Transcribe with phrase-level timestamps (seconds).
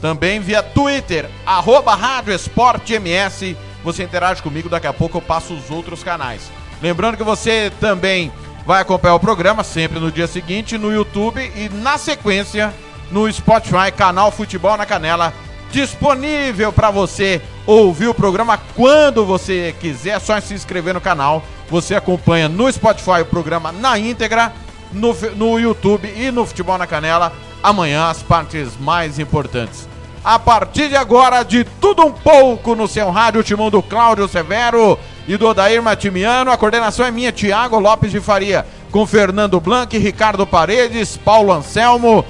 [0.00, 3.56] Também via Twitter, arroba Rádio Esporte MS.
[3.84, 6.50] Você interage comigo, daqui a pouco eu passo os outros canais.
[6.80, 8.32] Lembrando que você também
[8.64, 12.72] vai acompanhar o programa sempre no dia seguinte no YouTube e na sequência
[13.10, 15.34] no Spotify, canal Futebol na Canela,
[15.70, 21.42] disponível para você ouvir o programa quando você quiser, é só se inscrever no canal.
[21.68, 24.52] Você acompanha no Spotify o programa na íntegra,
[24.92, 27.32] no, no YouTube e no Futebol na Canela.
[27.62, 29.88] Amanhã as partes mais importantes.
[30.22, 34.98] A partir de agora, de tudo um pouco no seu rádio, timão do Cláudio Severo
[35.26, 36.50] e do Odair Matimiano.
[36.50, 42.24] A coordenação é minha, Tiago Lopes de Faria, com Fernando Blanc, Ricardo Paredes, Paulo Anselmo,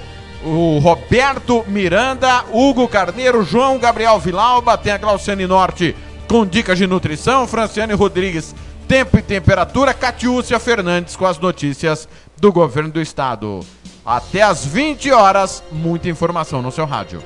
[0.45, 5.95] o Roberto Miranda, Hugo Carneiro, João Gabriel Vilauba, tem a Glauciane Norte
[6.29, 8.55] com dicas de nutrição, Franciane Rodrigues,
[8.87, 12.09] tempo e temperatura, Catiúcia Fernandes com as notícias
[12.39, 13.61] do governo do estado.
[14.05, 17.23] Até às 20 horas, muita informação no seu rádio.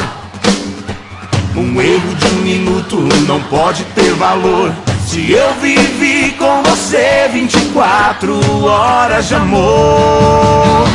[1.57, 2.97] Um erro de um minuto
[3.27, 4.73] não pode ter valor.
[5.07, 10.87] Se eu vivi com você 24 horas de amor.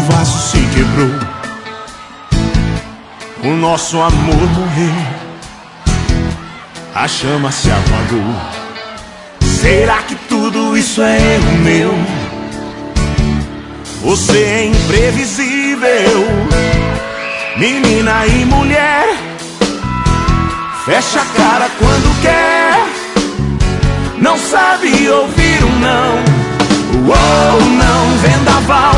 [0.00, 1.10] Vaso se quebrou,
[3.44, 4.94] o nosso amor morreu,
[6.94, 8.34] a chama se apagou.
[9.60, 11.94] Será que tudo isso é erro meu?
[14.02, 16.26] Você é imprevisível,
[17.56, 19.06] menina e mulher.
[20.84, 22.86] Fecha a cara quando quer,
[24.18, 26.40] não sabe ouvir um não.
[27.06, 28.94] Uou, não, vendaval.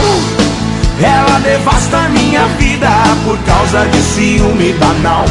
[1.03, 2.89] Ela devasta minha vida
[3.25, 5.25] por causa de ciúme banal.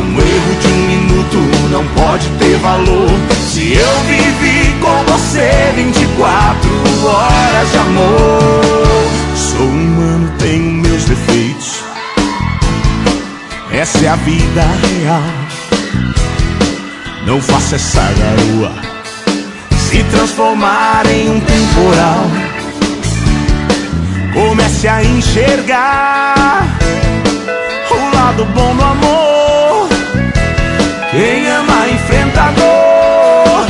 [0.00, 1.36] Um erro de um minuto
[1.70, 3.10] não pode ter valor.
[3.48, 6.70] Se eu vivi com você 24
[7.06, 9.08] horas de amor.
[9.36, 11.84] Sou humano, tenho meus defeitos.
[13.72, 14.62] Essa é a vida
[15.00, 15.22] real.
[17.24, 18.72] Não faça essa garoa
[19.90, 22.57] se transformar em um temporal.
[24.38, 26.64] Comece a enxergar
[27.90, 29.88] o lado bom do amor.
[31.10, 33.66] Quem ama enfrenta a dor.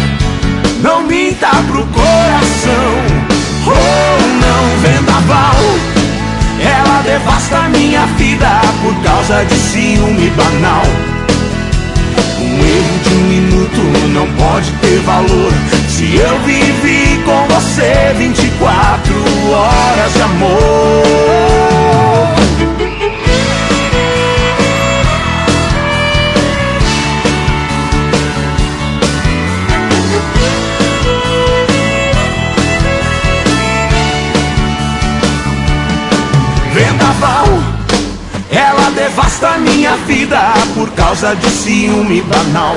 [0.83, 2.91] Não minta pro coração.
[3.67, 5.57] Oh, não, vendaval.
[6.61, 11.18] Ela devasta minha vida por causa de ciúme banal.
[13.13, 13.81] Um minuto
[14.13, 15.53] não pode ter valor.
[15.89, 19.15] Se eu vivi com você 24
[19.53, 21.49] horas de amor.
[36.75, 37.47] Vendaval,
[38.95, 40.39] devasta minha vida
[40.75, 42.77] por causa de ciúme banal.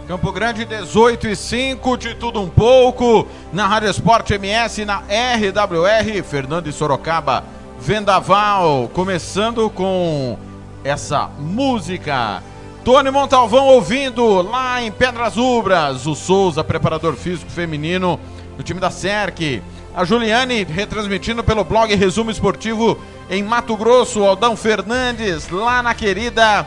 [0.08, 6.24] Campo Grande 18 e 5, de tudo um pouco, na Rádio Esporte MS, na RWR,
[6.24, 7.44] Fernando e Sorocaba,
[7.80, 10.36] Vendaval, começando com
[10.82, 12.42] essa música
[12.84, 16.06] Tony Montalvão ouvindo lá em Pedras Ubras.
[16.06, 18.20] O Souza, preparador físico feminino
[18.58, 19.62] do time da SERC.
[19.96, 22.98] A Juliane retransmitindo pelo blog Resumo Esportivo
[23.30, 24.22] em Mato Grosso.
[24.22, 26.66] Aldão Fernandes lá na querida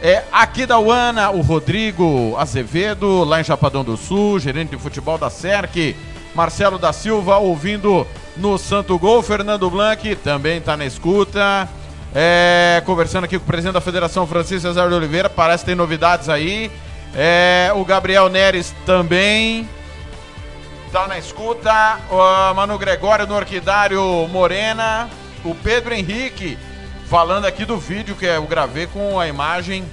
[0.00, 1.30] é, aqui da Uana.
[1.30, 5.96] O Rodrigo Azevedo lá em Chapadão do Sul, gerente de futebol da SERC.
[6.36, 8.06] Marcelo da Silva ouvindo
[8.36, 9.22] no Santo Gol.
[9.22, 11.68] Fernando Blanc também está na escuta.
[12.14, 15.74] É, conversando aqui com o presidente da Federação, Francisco Cesar de Oliveira, parece que tem
[15.74, 16.70] novidades aí.
[17.14, 19.68] É, o Gabriel Neres também
[20.92, 21.98] tá na escuta.
[22.10, 25.08] O Mano Gregório no Orquidário Morena.
[25.44, 26.58] O Pedro Henrique
[27.08, 29.84] falando aqui do vídeo que eu gravei com a imagem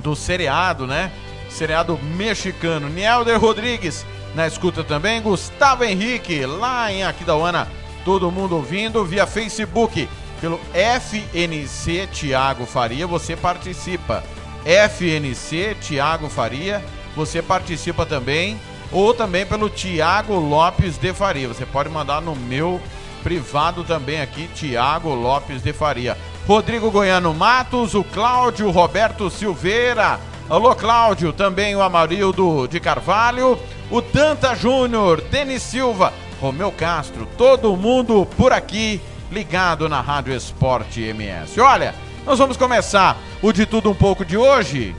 [0.00, 1.10] do seriado, né?
[1.48, 2.88] Seriado mexicano.
[2.88, 4.04] Nielder Rodrigues
[4.34, 5.22] na escuta também.
[5.22, 7.68] Gustavo Henrique lá em Aquidauana.
[8.04, 10.08] Todo mundo ouvindo via Facebook
[10.40, 14.22] pelo FNC Tiago Faria, você participa.
[14.64, 16.84] FNC Tiago Faria,
[17.16, 18.58] você participa também.
[18.90, 21.48] Ou também pelo Tiago Lopes de Faria.
[21.48, 22.80] Você pode mandar no meu
[23.22, 26.16] privado também aqui, Tiago Lopes de Faria.
[26.46, 30.18] Rodrigo Goiano Matos, o Cláudio Roberto Silveira.
[30.48, 33.58] Alô, Cláudio, também o Amarildo de Carvalho,
[33.90, 38.98] o Tanta Júnior, Denis Silva, Romeu Castro, todo mundo por aqui
[39.30, 41.60] ligado na Rádio Esporte MS.
[41.60, 41.94] Olha,
[42.24, 44.94] nós vamos começar o de tudo um pouco de hoje,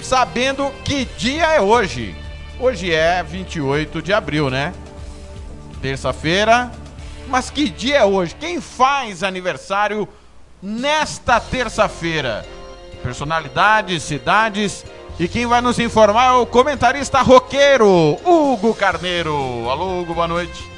[0.00, 2.14] sabendo que dia é hoje.
[2.60, 4.72] Hoje é 28 de abril, né?
[5.80, 6.70] Terça-feira.
[7.28, 8.34] Mas que dia é hoje?
[8.34, 10.08] Quem faz aniversário
[10.62, 12.44] nesta terça-feira?
[13.02, 14.84] Personalidades, cidades
[15.20, 19.68] e quem vai nos informar é o comentarista roqueiro, Hugo Carneiro.
[19.68, 20.77] Alô, Hugo, boa noite.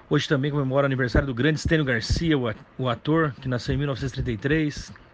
[0.10, 2.36] Hoje também comemora o aniversário do grande Stênio Garcia,
[2.78, 5.09] o ator que nasceu em 1933.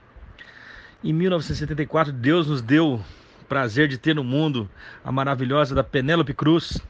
[1.05, 4.67] Em 1974, Deus nos deu o prazer de ter no mundo
[5.03, 6.81] a maravilhosa da Penélope Cruz.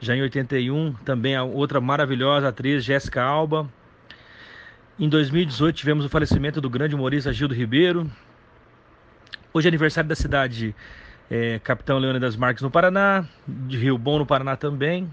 [0.00, 3.70] Já em 81, também a outra maravilhosa atriz Jéssica Alba.
[4.98, 8.10] Em 2018, tivemos o falecimento do grande humorista Gildo Ribeiro.
[9.54, 10.74] Hoje é aniversário da cidade
[11.30, 15.08] é, Capitão Leônidas Marques no Paraná, de Rio Bom no Paraná também.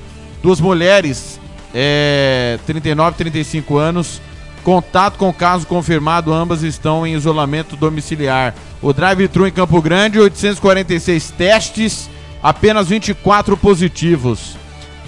[0.42, 1.40] duas mulheres,
[1.75, 4.21] é, 39 e 35 anos,
[4.64, 8.54] Contato com caso confirmado, ambas estão em isolamento domiciliar.
[8.81, 12.09] O drive-thru em Campo Grande, 846 testes,
[12.40, 14.57] apenas 24 positivos.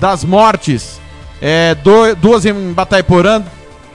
[0.00, 1.00] Das mortes,
[1.40, 3.44] é, do, duas em Bataiporã,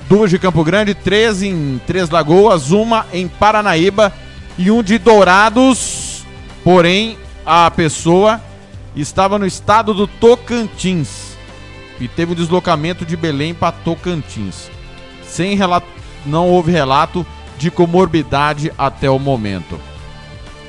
[0.08, 4.14] duas de Campo Grande, três em Três Lagoas, uma em Paranaíba
[4.58, 6.24] e um de Dourados.
[6.64, 8.40] Porém, a pessoa
[8.96, 11.38] estava no estado do Tocantins
[12.00, 14.79] e teve um deslocamento de Belém para Tocantins
[15.30, 15.88] sem relato,
[16.26, 17.26] não houve relato
[17.58, 19.80] de comorbidade até o momento.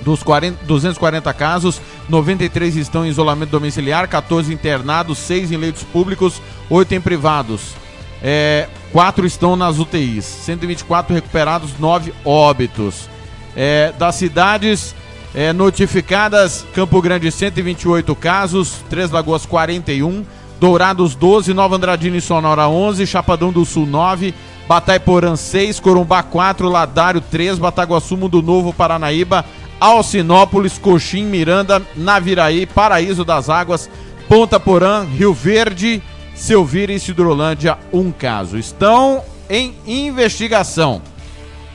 [0.03, 6.41] Dos 40, 240 casos, 93 estão em isolamento domiciliar, 14 internados, 6 em leitos públicos,
[6.69, 7.75] 8 em privados.
[8.23, 13.09] É, 4 estão nas UTIs, 124 recuperados, 9 óbitos.
[13.55, 14.95] É, das cidades
[15.35, 20.25] é, notificadas, Campo Grande 128 casos, Três Lagoas 41,
[20.61, 24.35] Dourados 12, Nova Andradina e Sonora 11, Chapadão do Sul 9,
[24.69, 29.43] Bataiporã 6, Corumbá 4, Ladário 3, Bataguaçu, Mundo Novo, Paranaíba,
[29.81, 33.89] Alcinópolis, Coxim, Miranda, Naviraí, Paraíso das Águas,
[34.29, 36.03] Ponta Porã, Rio Verde,
[36.35, 38.59] Silvira e Cidrolândia, um caso.
[38.59, 41.01] Estão em investigação.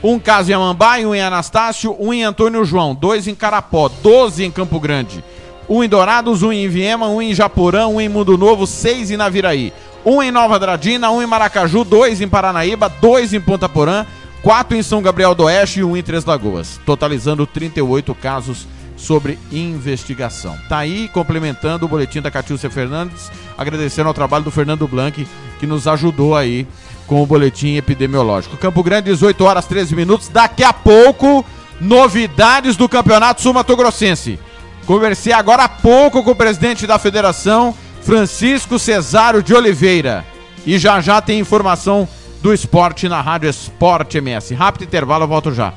[0.04, 4.46] Um caso em Amambai, um em Anastácio, um em Antônio João, dois em Carapó, 12
[4.46, 5.24] em Campo Grande,
[5.68, 9.18] um em Dourados, um em Viema, um em Japorã, um em Mundo Novo, seis em
[9.18, 9.74] Naviraí
[10.06, 14.06] um em Nova Dradina, um em Maracaju, dois em Paranaíba, dois em Ponta Porã,
[14.44, 19.40] quatro em São Gabriel do Oeste e um em Três Lagoas, totalizando 38 casos sobre
[19.52, 20.56] investigação.
[20.70, 25.28] Tá aí complementando o boletim da Catiúcia Fernandes, agradecendo ao trabalho do Fernando Blanc,
[25.60, 26.68] que nos ajudou aí
[27.08, 28.58] com o boletim epidemiológico.
[28.58, 30.30] Campo Grande, 18 horas 13 minutos.
[30.30, 31.44] Daqui a pouco,
[31.82, 34.40] novidades do Campeonato Sul Mato Grossense.
[34.86, 40.24] Conversei agora há pouco com o presidente da federação, Francisco Cesário de Oliveira.
[40.66, 42.08] E já já tem informação
[42.42, 44.54] do esporte na Rádio Esporte MS.
[44.54, 45.74] Rápido intervalo, eu volto já.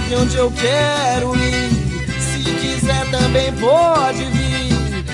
[0.00, 1.70] leve onde eu quero ir.
[2.20, 4.70] Se quiser também pode vir.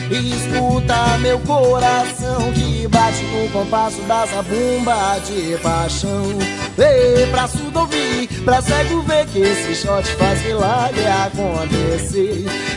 [0.08, 6.22] E escuta meu coração que bate no compasso da zabumba de paixão.
[6.78, 12.44] Ei, pra surdo ouvir, pra cego ver que esse shot faz milagre acontecer.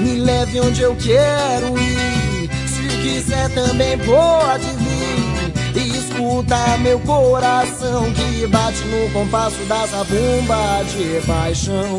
[0.00, 2.50] me leve onde eu quero ir.
[2.68, 5.54] Se quiser também pode vir.
[5.76, 11.98] E escuta meu coração que bate no compasso da zabumba de paixão.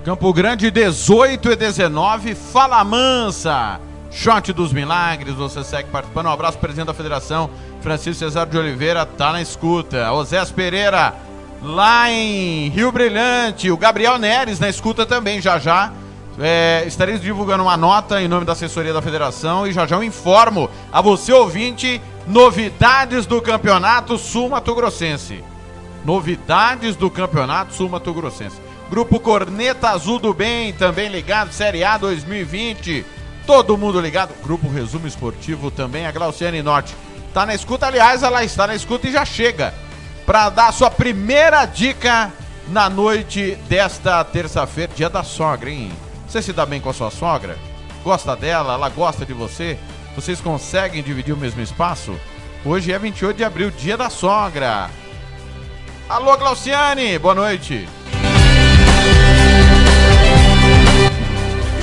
[0.04, 3.80] Campo Grande 18 e 19, Fala Mansa.
[4.12, 6.26] Shot dos Milagres, você segue participando.
[6.26, 10.12] Um abraço, presidente da federação, Francisco Cesar de Oliveira, tá na escuta.
[10.12, 11.14] Osés Pereira,
[11.62, 13.70] lá em Rio Brilhante.
[13.70, 15.94] O Gabriel Neres na escuta também, já já.
[16.42, 20.04] É, estarei divulgando uma nota em nome da assessoria da federação e já já eu
[20.04, 25.44] informo a você, ouvinte, novidades do campeonato sul Mato Grossense.
[26.06, 28.56] Novidades do campeonato sul Mato Grossense.
[28.90, 33.06] Grupo Corneta Azul do Bem, também ligado, Série A 2020.
[33.46, 34.34] Todo mundo ligado.
[34.42, 36.96] Grupo Resumo Esportivo também, a Glauciane Norte.
[37.34, 39.74] Tá na escuta, aliás, ela está na escuta e já chega
[40.26, 42.32] para dar a sua primeira dica
[42.70, 45.92] na noite desta terça-feira, dia da sogra, hein?
[46.30, 47.58] Você se dá bem com a sua sogra?
[48.04, 48.76] Gosta dela?
[48.76, 49.80] Ela gosta de você?
[50.16, 52.16] Vocês conseguem dividir o mesmo espaço?
[52.64, 54.92] Hoje é 28 de abril, dia da sogra.
[56.08, 57.88] Alô, Glauciane, boa noite.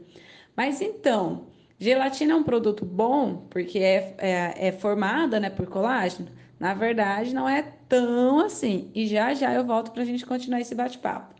[0.54, 1.46] Mas então,
[1.78, 6.28] gelatina é um produto bom porque é, é, é formada né, por colágeno?
[6.58, 8.90] Na verdade, não é tão assim.
[8.94, 11.34] E já já eu volto para a gente continuar esse bate-papo.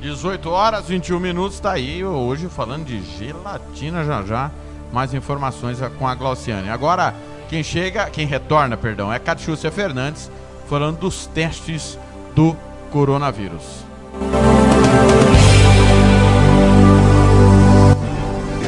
[0.00, 4.50] 18 horas 21 minutos, tá aí hoje falando de gelatina já já.
[4.92, 6.68] Mais informações com a Glauciane.
[6.68, 7.14] Agora,
[7.48, 10.30] quem chega, quem retorna, perdão, é Catiúcia Fernandes,
[10.68, 11.98] falando dos testes
[12.34, 12.54] do
[12.90, 13.82] coronavírus.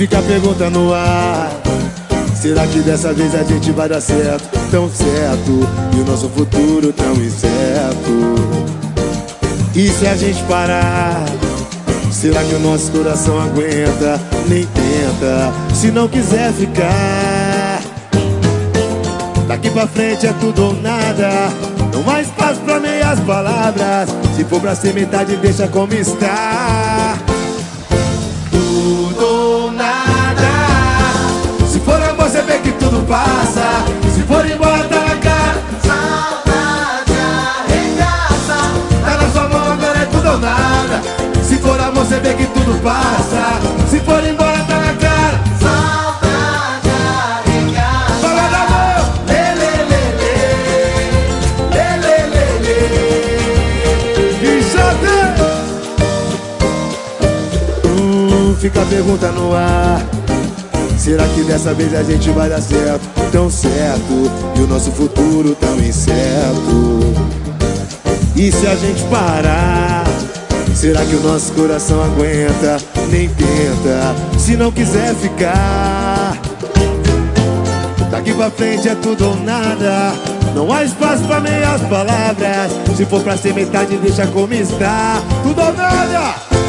[0.00, 1.50] Fica a pergunta no ar.
[2.34, 4.48] Será que dessa vez a gente vai dar certo?
[4.70, 5.68] Tão certo.
[5.94, 8.34] E o nosso futuro tão incerto.
[9.76, 11.22] E se a gente parar?
[12.10, 14.18] Será que o nosso coração aguenta?
[14.48, 15.52] Nem tenta.
[15.74, 17.82] Se não quiser ficar.
[19.46, 21.28] Daqui pra frente é tudo ou nada.
[21.92, 24.08] Não há espaço pra meias palavras.
[24.34, 27.18] Se for pra ser metade deixa como está
[33.10, 37.12] passa Se for embora tá na cara Saudade
[37.66, 38.58] arregaça.
[39.04, 41.02] Tá na sua mão agora é tudo ou nada.
[41.42, 43.58] Se for amor você vê que tudo passa.
[43.88, 46.88] Se for embora tá na cara Saudade
[47.48, 48.14] arregaça.
[48.22, 49.72] Fala da mão Lê, lê,
[57.88, 60.19] uh, Fica a pergunta no ar.
[61.00, 63.00] Será que dessa vez a gente vai dar certo?
[63.32, 67.00] Tão certo, e o nosso futuro tão incerto.
[68.36, 70.04] E se a gente parar?
[70.74, 72.76] Será que o nosso coração aguenta?
[73.10, 76.36] Nem tenta, se não quiser ficar.
[78.10, 80.12] Daqui pra frente é tudo ou nada.
[80.54, 82.72] Não há espaço pra meias palavras.
[82.94, 85.22] Se for pra ser metade, deixa como está.
[85.42, 86.59] Tudo ou nada.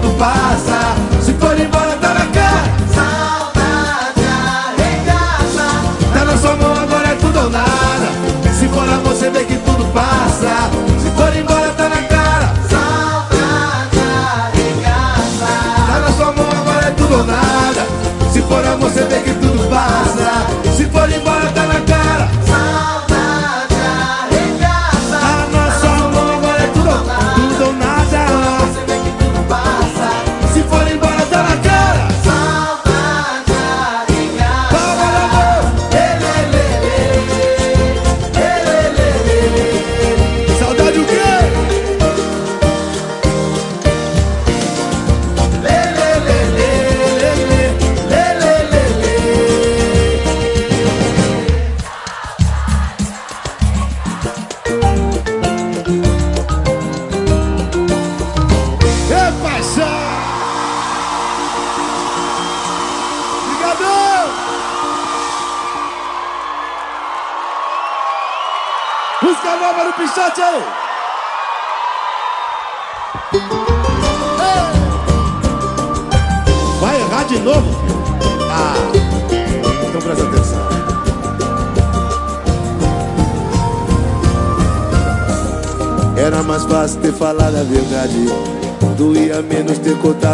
[0.00, 0.95] Tudo passa.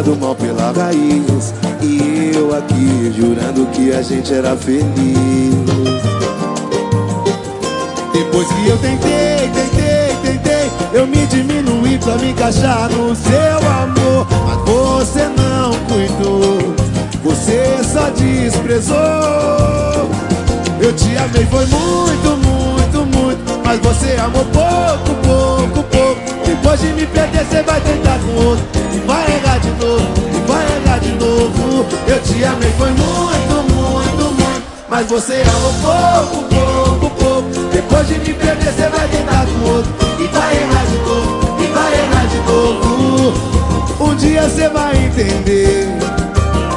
[0.03, 1.55] Cortado mal pela raiz.
[1.81, 4.85] E eu aqui jurando que a gente era feliz.
[8.13, 14.27] Depois que eu tentei, tentei, tentei Eu me diminuí pra me encaixar no seu amor.
[14.47, 16.75] Mas você não cuidou
[17.25, 18.97] Você só desprezou.
[20.81, 26.21] Eu te amei, foi muito, muito, muito Mas você amou pouco, pouco, pouco.
[26.45, 28.82] Depois de me perder, você vai tentar com outro
[32.07, 34.63] Eu te amei, foi muito, muito, muito.
[34.89, 37.49] Mas você amou pouco, pouco, pouco.
[37.73, 39.93] Depois de me perder, você vai tentar com outro.
[40.19, 43.53] E vai errar de novo, e vai errar de novo.
[44.01, 45.89] Um dia você vai entender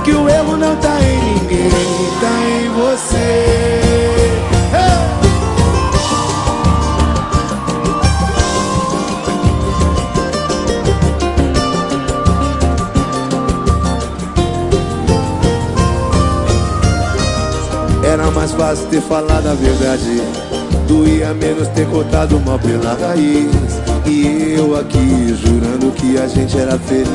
[0.04, 1.70] Que o erro não tá em ninguém,
[2.22, 3.85] tá em você
[18.46, 20.22] mais fácil ter falado a verdade.
[20.88, 23.50] Doía menos ter cortado mal pela raiz.
[24.06, 27.06] E eu aqui jurando que a gente era feliz.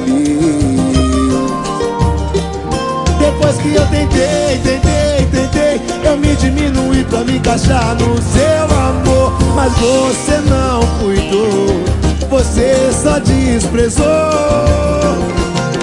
[3.18, 9.32] Depois que eu tentei, tentei, tentei Eu me diminuí pra me encaixar no seu amor.
[9.54, 11.84] Mas você não cuidou
[12.28, 14.06] Você só desprezou.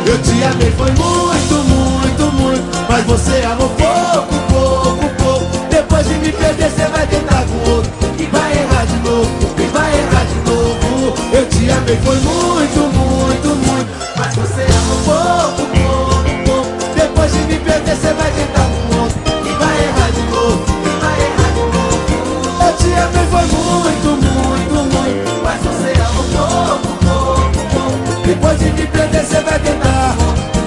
[0.05, 1.96] Eu te amei, foi muito, muito,
[2.31, 5.67] muito Mas você amou pouco, pouco, pouco.
[5.69, 7.91] Depois de me perder, você vai tentar com outro.
[8.17, 11.15] E vai errar de novo, e vai errar de novo.
[11.31, 13.89] Eu te amei, foi muito, muito, muito.
[14.17, 16.95] Mas você amou pouco, pouco, pouco.
[16.95, 19.19] Depois de me perder, você vai tentar com outro.
[19.45, 21.97] E vai errar de novo, e vai errar de novo.
[22.63, 25.43] Eu te amei, foi muito, muito, muito.
[25.43, 28.21] Mas você amou pouco, pouco, pouco.
[28.25, 30.15] Depois de me perder, você vai tentar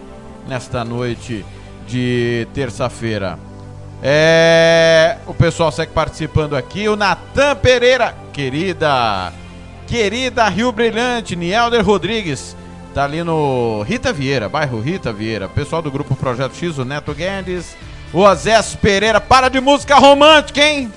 [0.48, 1.44] nesta noite
[1.88, 3.40] de terça-feira.
[4.02, 6.88] É, o pessoal segue participando aqui.
[6.88, 9.34] O Natan Pereira, querida,
[9.88, 12.56] querida Rio Brilhante, Nielder Rodrigues,
[12.94, 15.50] tá ali no Rita Vieira, bairro Rita Vieira.
[15.50, 17.76] Pessoal do grupo Projeto X, o Neto Guedes,
[18.14, 20.92] o Osés Pereira, para de música romântica, hein?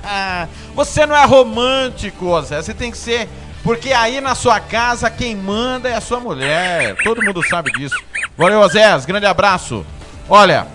[0.74, 3.28] você não é romântico, Osés, você tem que ser.
[3.62, 6.94] Porque aí na sua casa quem manda é a sua mulher.
[7.02, 7.96] Todo mundo sabe disso.
[8.36, 9.86] Valeu, Osés, grande abraço.
[10.28, 10.66] Olha,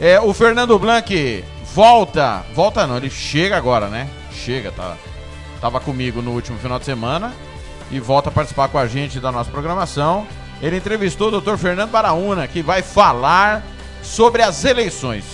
[0.00, 2.44] é, o Fernando Blanc volta.
[2.54, 4.08] Volta não, ele chega agora, né?
[4.32, 4.96] Chega, tá?
[5.60, 7.32] Tava comigo no último final de semana
[7.90, 10.26] e volta a participar com a gente da nossa programação.
[10.60, 11.56] Ele entrevistou o Dr.
[11.56, 13.62] Fernando Baraúna, que vai falar
[14.02, 15.24] sobre as eleições.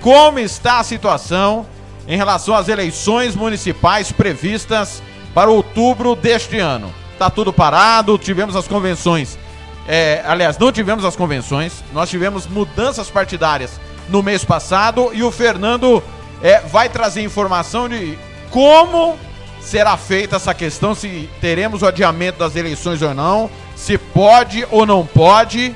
[0.00, 1.66] Como está a situação
[2.06, 5.02] em relação às eleições municipais previstas
[5.34, 6.92] para outubro deste ano?
[7.18, 9.38] Tá tudo parado, tivemos as convenções.
[9.86, 15.30] É, aliás, não tivemos as convenções, nós tivemos mudanças partidárias no mês passado e o
[15.30, 16.02] Fernando
[16.42, 18.18] é, vai trazer informação de
[18.50, 19.16] como
[19.60, 24.86] será feita essa questão, se teremos o adiamento das eleições ou não, se pode ou
[24.86, 25.74] não pode.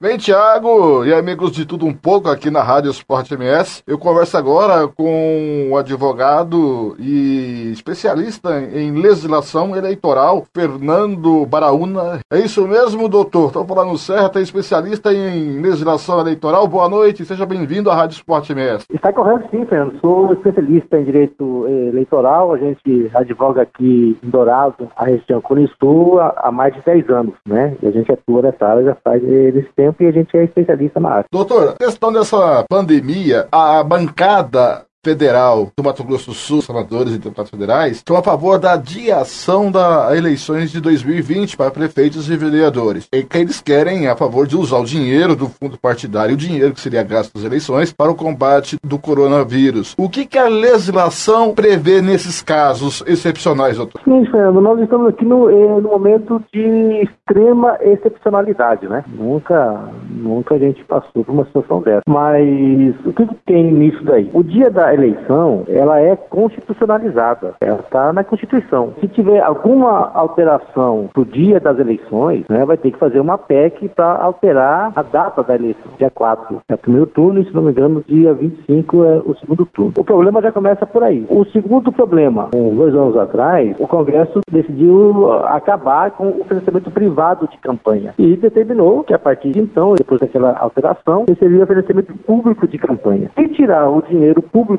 [0.01, 4.37] Bem, Thiago e amigos de tudo um pouco aqui na Rádio Esporte MS, eu converso
[4.37, 12.19] agora com o advogado e especialista em legislação eleitoral, Fernando Baraúna.
[12.31, 13.47] É isso mesmo, doutor?
[13.47, 16.65] Estou falando certo, é especialista em legislação eleitoral.
[16.65, 18.85] Boa noite, seja bem-vindo à Rádio Esporte MS.
[18.93, 19.99] Está correto sim, Fernando.
[19.99, 26.17] Sou especialista em direito eh, eleitoral, a gente advoga aqui em Dourado, a região Cunistu,
[26.37, 27.75] há mais de 10 anos, né?
[27.83, 30.43] E a gente atua nessa área já faz esse tempo tempo e a gente é
[30.43, 31.25] especialista na área.
[31.31, 37.49] Doutor, questão dessa pandemia, a bancada federal do Mato Grosso do Sul, senadores e deputados
[37.49, 43.07] federais, estão a favor da adiação das eleições de 2020 para prefeitos e vereadores.
[43.13, 46.73] E que eles querem a favor de usar o dinheiro do fundo partidário, o dinheiro
[46.73, 49.95] que seria gasto nas eleições, para o combate do coronavírus.
[49.97, 54.01] O que, que a legislação prevê nesses casos excepcionais, doutor?
[54.03, 59.03] Sim, Fernando, nós estamos aqui no, eh, no momento de extrema excepcionalidade, né?
[59.07, 62.01] Nunca, nunca a gente passou por uma situação dessa.
[62.07, 64.29] Mas o que, que tem nisso daí?
[64.33, 67.53] O dia da eleição, ela é constitucionalizada.
[67.59, 68.93] Ela está na Constituição.
[68.99, 73.89] Se tiver alguma alteração do dia das eleições, né, vai ter que fazer uma PEC
[73.89, 75.91] para alterar a data da eleição.
[75.97, 79.35] Dia 4 é o primeiro turno e, se não me engano, dia 25 é o
[79.35, 79.93] segundo turno.
[79.97, 81.25] O problema já começa por aí.
[81.29, 87.57] O segundo problema, dois anos atrás, o Congresso decidiu acabar com o financiamento privado de
[87.57, 92.77] campanha e determinou que, a partir de então, depois daquela alteração, seria financiamento público de
[92.77, 93.31] campanha.
[93.37, 94.78] Se tirar o dinheiro público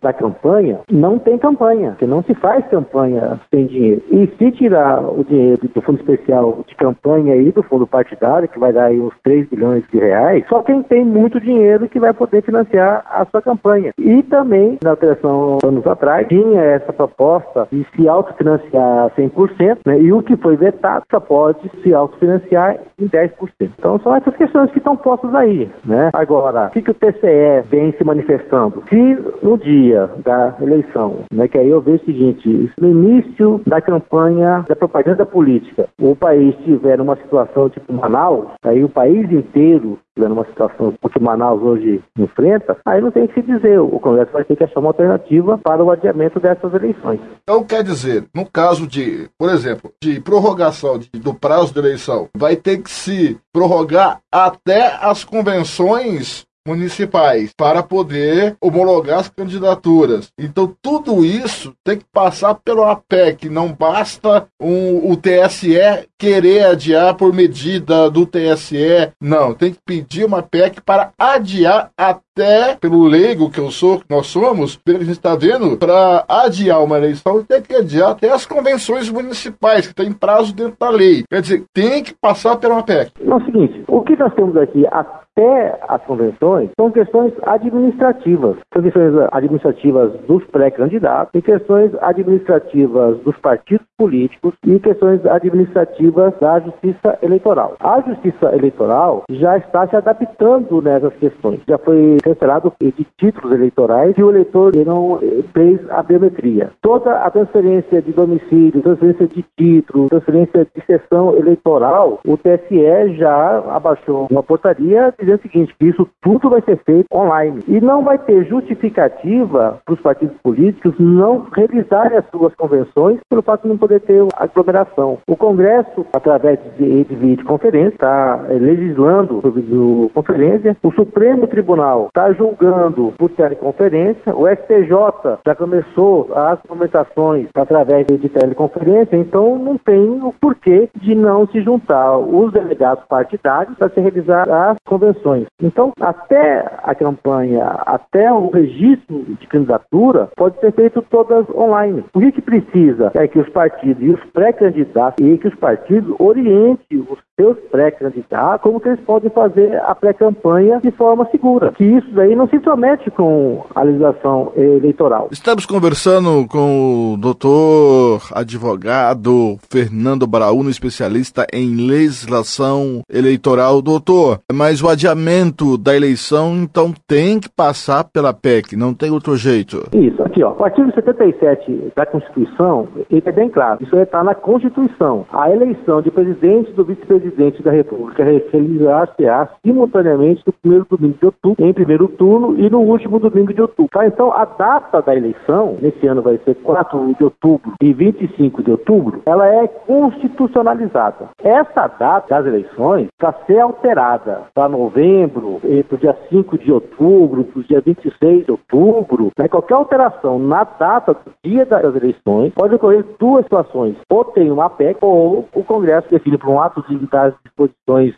[0.00, 4.02] da campanha, não tem campanha, porque não se faz campanha sem dinheiro.
[4.10, 8.58] E se tirar o dinheiro do fundo especial de campanha e do fundo partidário, que
[8.58, 12.12] vai dar aí uns 3 bilhões de reais, só quem tem muito dinheiro que vai
[12.12, 13.92] poder financiar a sua campanha.
[13.98, 20.12] E também, na alteração anos atrás, tinha essa proposta de se autofinanciar 100%, né, e
[20.12, 23.30] o que foi vetado só pode se autofinanciar em 10%.
[23.60, 25.70] Então são essas questões que estão postas aí.
[25.84, 26.10] Né?
[26.12, 28.82] Agora, o que, que o TCE vem se manifestando?
[28.88, 33.80] Se no dia da eleição, né, que aí eu vejo o seguinte, no início da
[33.80, 39.98] campanha da propaganda política, o país tiver uma situação tipo Manaus, aí o país inteiro
[40.14, 44.00] tiver numa situação que Manaus hoje enfrenta, aí não tem o que se dizer, o
[44.00, 47.20] Congresso vai ter que achar uma alternativa para o adiamento dessas eleições.
[47.42, 52.28] Então quer dizer, no caso de, por exemplo, de prorrogação de, do prazo de eleição,
[52.36, 60.30] vai ter que se prorrogar até as convenções municipais para poder homologar as candidaturas.
[60.38, 63.48] Então, tudo isso tem que passar pelo APEC.
[63.48, 69.12] Não basta um, o TSE querer adiar por medida do TSE.
[69.20, 74.06] Não, tem que pedir uma PEC para adiar até, pelo leigo que eu sou, que
[74.10, 78.10] nós somos, pelo que a gente está vendo, para adiar uma eleição, tem que adiar
[78.10, 81.24] até as convenções municipais, que tem prazo dentro da lei.
[81.30, 83.12] Quer dizer, tem que passar pela PEC.
[83.24, 85.04] É o seguinte, o que nós temos aqui, a
[85.38, 88.56] até as convenções são questões administrativas.
[88.72, 96.60] São questões administrativas dos pré-candidatos e questões administrativas dos partidos políticos e questões administrativas da
[96.60, 97.76] justiça eleitoral.
[97.80, 101.60] A justiça eleitoral já está se adaptando nessas questões.
[101.68, 105.20] Já foi cancelado de títulos eleitorais e o eleitor não
[105.52, 106.70] fez a biometria.
[106.82, 113.58] Toda a transferência de domicílio, transferência de título, transferência de sessão eleitoral, o TSE já
[113.70, 117.62] abaixou uma portaria dizendo o seguinte, que isso tudo vai ser feito online.
[117.68, 123.42] E não vai ter justificativa para os partidos políticos não realizarem as suas convenções pelo
[123.42, 125.18] fato de não poder ter aglomeração.
[125.28, 130.76] O Congresso, através de, de videoconferência, está eh, legislando sobre videoconferência.
[130.82, 134.34] O Supremo Tribunal está julgando por teleconferência.
[134.34, 139.16] O STJ já começou as argumentações através de teleconferência.
[139.16, 144.48] Então, não tem o porquê de não se juntar os delegados partidários para se realizar
[144.48, 145.17] as convenções.
[145.62, 152.04] Então, até a campanha, até o registro de candidatura, pode ser feito todas online.
[152.14, 156.14] O que, que precisa é que os partidos e os pré-candidatos e que os partidos
[156.18, 161.72] orientem os seus pré-candidatos como que eles podem fazer a pré-campanha de forma segura.
[161.72, 165.28] Que isso daí não se intromete com a legislação eleitoral.
[165.30, 173.80] Estamos conversando com o doutor advogado Fernando Brauno, especialista em legislação eleitoral.
[173.80, 179.36] Doutor, mas o adiamento da eleição então tem que passar pela PEC, não tem outro
[179.36, 179.88] jeito.
[179.94, 184.34] Isso, aqui ó, o artigo 77 da Constituição, ele é bem claro, isso está na
[184.34, 185.26] Constituição.
[185.32, 187.27] A eleição de presidente do vice-presidente
[187.62, 193.18] da República realizar-se-á simultaneamente no primeiro domingo de outubro, em primeiro turno e no último
[193.18, 193.90] domingo de outubro.
[193.92, 194.06] Tá?
[194.06, 198.70] Então, a data da eleição, nesse ano vai ser 4 de outubro e 25 de
[198.70, 201.30] outubro, ela é constitucionalizada.
[201.42, 207.44] Essa data das eleições para ser alterada para novembro, para o dia 5 de outubro,
[207.44, 209.48] para o dia 26 de outubro, né?
[209.48, 213.96] qualquer alteração na data do dia das eleições pode ocorrer duas situações.
[214.10, 218.14] Ou tem uma PEC, ou o Congresso define por um ato de das disposições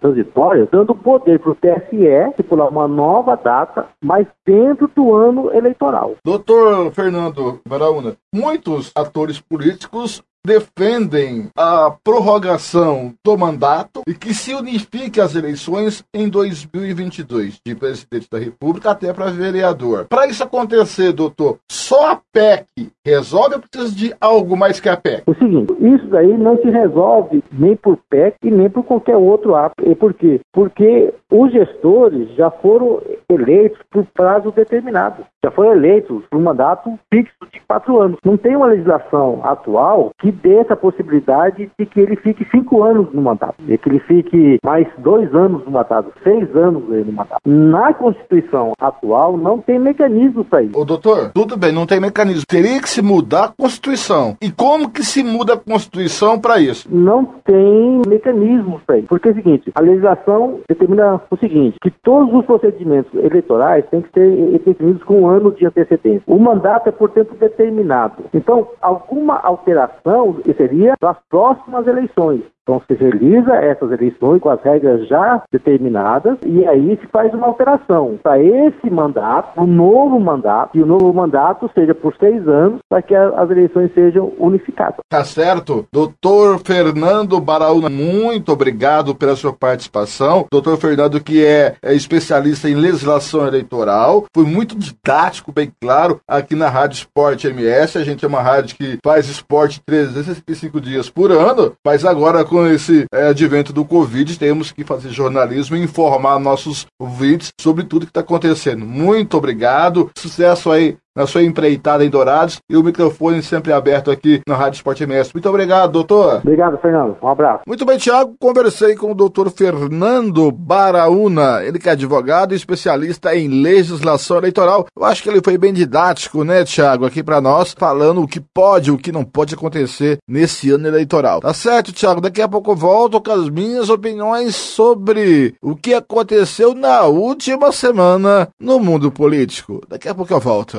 [0.00, 6.16] transitórias, dando poder para o TSE estipular uma nova data, mas dentro do ano eleitoral.
[6.24, 15.20] Doutor Fernando Baraúna, muitos atores políticos defendem a prorrogação do mandato e que se unifique
[15.20, 20.06] as eleições em 2022, de presidente da República até para vereador.
[20.08, 24.96] Para isso acontecer, doutor, só a PEC resolve ou precisa de algo mais que a
[24.96, 25.22] PEC?
[25.26, 29.54] O seguinte, isso daí não se resolve nem por PEC e nem por qualquer outro
[29.54, 29.74] ato.
[29.84, 30.40] E por quê?
[30.52, 35.24] Porque os gestores já foram eleitos por prazo determinado.
[35.42, 38.18] Já foram eleitos por um mandato fixo de quatro anos.
[38.22, 43.08] Não tem uma legislação atual que dê essa possibilidade de que ele fique cinco anos
[43.12, 47.40] no mandato, e que ele fique mais dois anos no mandato, seis anos no mandato.
[47.46, 50.78] Na Constituição atual não tem mecanismo para isso.
[50.78, 52.44] Ô doutor, tudo bem, não tem mecanismo.
[52.46, 54.36] Teria que se mudar a Constituição.
[54.42, 56.86] E como que se muda a Constituição para isso?
[56.90, 59.08] Não tem mecanismo para isso.
[59.08, 64.02] Porque é o seguinte, a legislação determina o seguinte, que todos os procedimentos eleitorais têm
[64.02, 66.22] que ser definidos com um ano de antecedência.
[66.26, 68.24] O mandato é por tempo determinado.
[68.34, 72.42] Então, alguma alteração seria para as próximas eleições.
[72.62, 77.46] Então se realiza essas eleições com as regras já determinadas e aí se faz uma
[77.46, 82.80] alteração para esse mandato, um novo mandato, e o novo mandato seja por seis anos
[82.88, 84.96] para que as eleições sejam unificadas.
[85.08, 85.86] Tá certo.
[85.92, 90.46] Doutor Fernando Baraúna, muito obrigado pela sua participação.
[90.50, 96.54] Doutor Fernando, que é, é especialista em legislação eleitoral, foi muito didático, bem claro, aqui
[96.54, 97.98] na Rádio Esporte MS.
[97.98, 102.66] A gente é uma rádio que faz esporte 365 dias por ano, mas agora com
[102.66, 108.06] esse é, advento do Covid, temos que fazer jornalismo e informar nossos ouvintes sobre tudo
[108.06, 108.84] que está acontecendo.
[108.84, 114.40] Muito obrigado, sucesso aí na sua empreitada em Dourados e o microfone sempre aberto aqui
[114.46, 115.30] na Rádio Esporte MS.
[115.34, 116.36] Muito obrigado, doutor.
[116.36, 117.16] Obrigado, Fernando.
[117.22, 117.62] Um abraço.
[117.66, 118.34] Muito bem, Tiago.
[118.38, 124.86] Conversei com o doutor Fernando Baraúna, ele que é advogado e especialista em legislação eleitoral.
[124.96, 128.40] Eu acho que ele foi bem didático, né, Tiago, aqui para nós, falando o que
[128.40, 131.40] pode e o que não pode acontecer nesse ano eleitoral.
[131.40, 132.20] Tá certo, Tiago?
[132.20, 137.72] Daqui a pouco eu volto com as minhas opiniões sobre o que aconteceu na última
[137.72, 139.80] semana no mundo político.
[139.88, 140.78] Daqui a pouco eu volto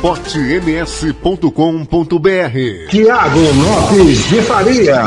[0.00, 5.02] esportems.com.br Tiago Lopes de Faria.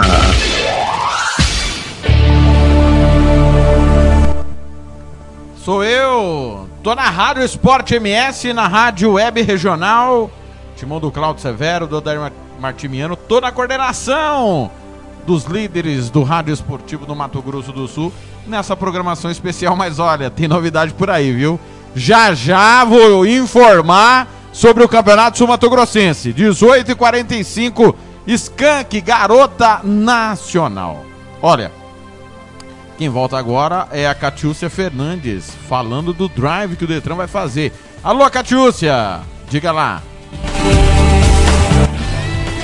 [5.55, 10.29] Sou eu, tô na Rádio Esporte MS, na Rádio Web Regional.
[10.75, 14.69] Timão do Claudio Severo, do Odair Martimiano, tô na coordenação
[15.25, 18.13] dos líderes do Rádio Esportivo do Mato Grosso do Sul
[18.45, 19.75] nessa programação especial.
[19.75, 21.59] Mas olha, tem novidade por aí, viu?
[21.95, 26.31] Já já vou informar sobre o Campeonato Sul Mato Grossense.
[26.31, 27.93] 18 e 45
[28.25, 31.05] Skank, Garota Nacional.
[31.41, 31.69] Olha,
[32.97, 37.73] quem volta agora é a Catiúcia Fernandes, falando do drive que o Detran vai fazer.
[38.01, 40.01] Alô, Catiúcia, diga lá.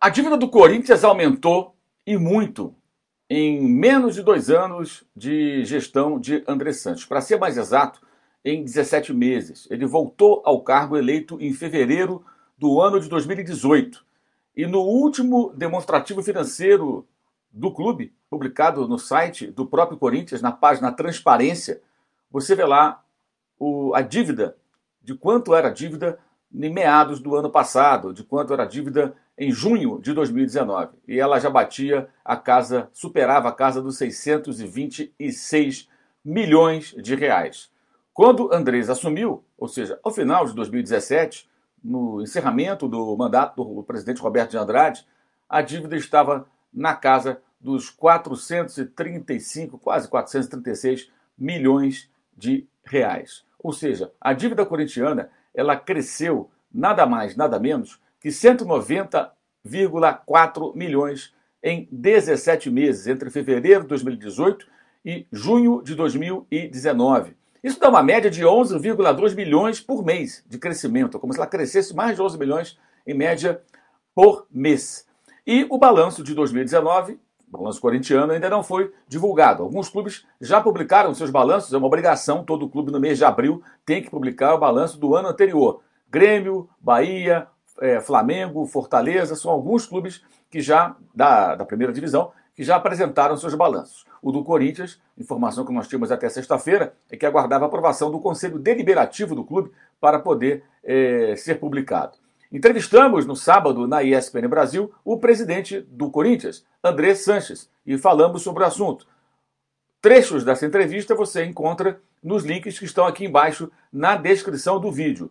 [0.00, 1.76] A dívida do Corinthians aumentou
[2.06, 2.74] e muito
[3.28, 7.04] em menos de dois anos de gestão de André Santos.
[7.04, 8.00] Para ser mais exato,
[8.42, 9.68] em 17 meses.
[9.70, 12.24] Ele voltou ao cargo eleito em fevereiro
[12.56, 14.02] do ano de 2018.
[14.56, 17.06] E no último demonstrativo financeiro
[17.52, 21.80] do clube, publicado no site do próprio Corinthians, na página Transparência,
[22.30, 23.02] você vê lá
[23.58, 24.56] o, a dívida,
[25.02, 26.18] de quanto era a dívida
[26.52, 30.90] em meados do ano passado, de quanto era a dívida em junho de 2019.
[31.08, 35.88] E ela já batia a casa, superava a casa dos 626
[36.24, 37.70] milhões de reais.
[38.12, 41.48] Quando Andrés assumiu, ou seja, ao final de 2017,
[41.82, 45.06] no encerramento do mandato do presidente Roberto de Andrade,
[45.48, 53.44] a dívida estava na casa dos 435, quase 436 milhões de reais.
[53.58, 61.86] Ou seja, a dívida corintiana ela cresceu nada mais, nada menos que 190,4 milhões em
[61.92, 64.66] 17 meses, entre fevereiro de 2018
[65.04, 67.36] e junho de 2019.
[67.62, 71.94] Isso dá uma média de 11,2 milhões por mês de crescimento, como se ela crescesse
[71.94, 73.60] mais de 11 milhões em média
[74.14, 75.06] por mês.
[75.46, 77.18] E o balanço de 2019,
[77.52, 79.62] o balanço corintiano, ainda não foi divulgado.
[79.62, 83.62] Alguns clubes já publicaram seus balanços, é uma obrigação, todo clube no mês de abril
[83.84, 85.82] tem que publicar o balanço do ano anterior.
[86.08, 87.46] Grêmio, Bahia,
[87.80, 93.36] é, Flamengo, Fortaleza, são alguns clubes que já, da, da primeira divisão, que já apresentaram
[93.36, 94.04] seus balanços.
[94.22, 98.20] O do Corinthians, informação que nós tínhamos até sexta-feira, é que aguardava a aprovação do
[98.20, 99.70] Conselho Deliberativo do clube
[100.00, 102.18] para poder é, ser publicado.
[102.52, 108.64] Entrevistamos no sábado, na ESPN Brasil, o presidente do Corinthians, André Sanches, e falamos sobre
[108.64, 109.06] o assunto.
[110.02, 115.30] Trechos dessa entrevista você encontra nos links que estão aqui embaixo na descrição do vídeo.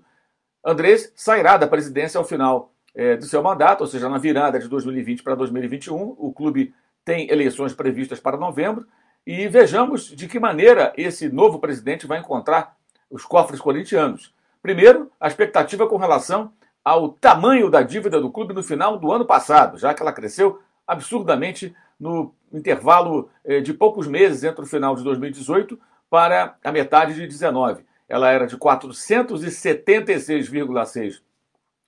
[0.63, 4.69] Andrés sairá da presidência ao final é, do seu mandato, ou seja, na virada de
[4.69, 6.15] 2020 para 2021.
[6.17, 8.87] O clube tem eleições previstas para novembro
[9.27, 12.77] e vejamos de que maneira esse novo presidente vai encontrar
[13.09, 14.33] os cofres corintianos.
[14.61, 16.51] Primeiro, a expectativa com relação
[16.83, 20.59] ao tamanho da dívida do clube no final do ano passado, já que ela cresceu
[20.87, 27.13] absurdamente no intervalo eh, de poucos meses entre o final de 2018 para a metade
[27.13, 27.83] de 19.
[28.07, 31.21] Ela era de 476,6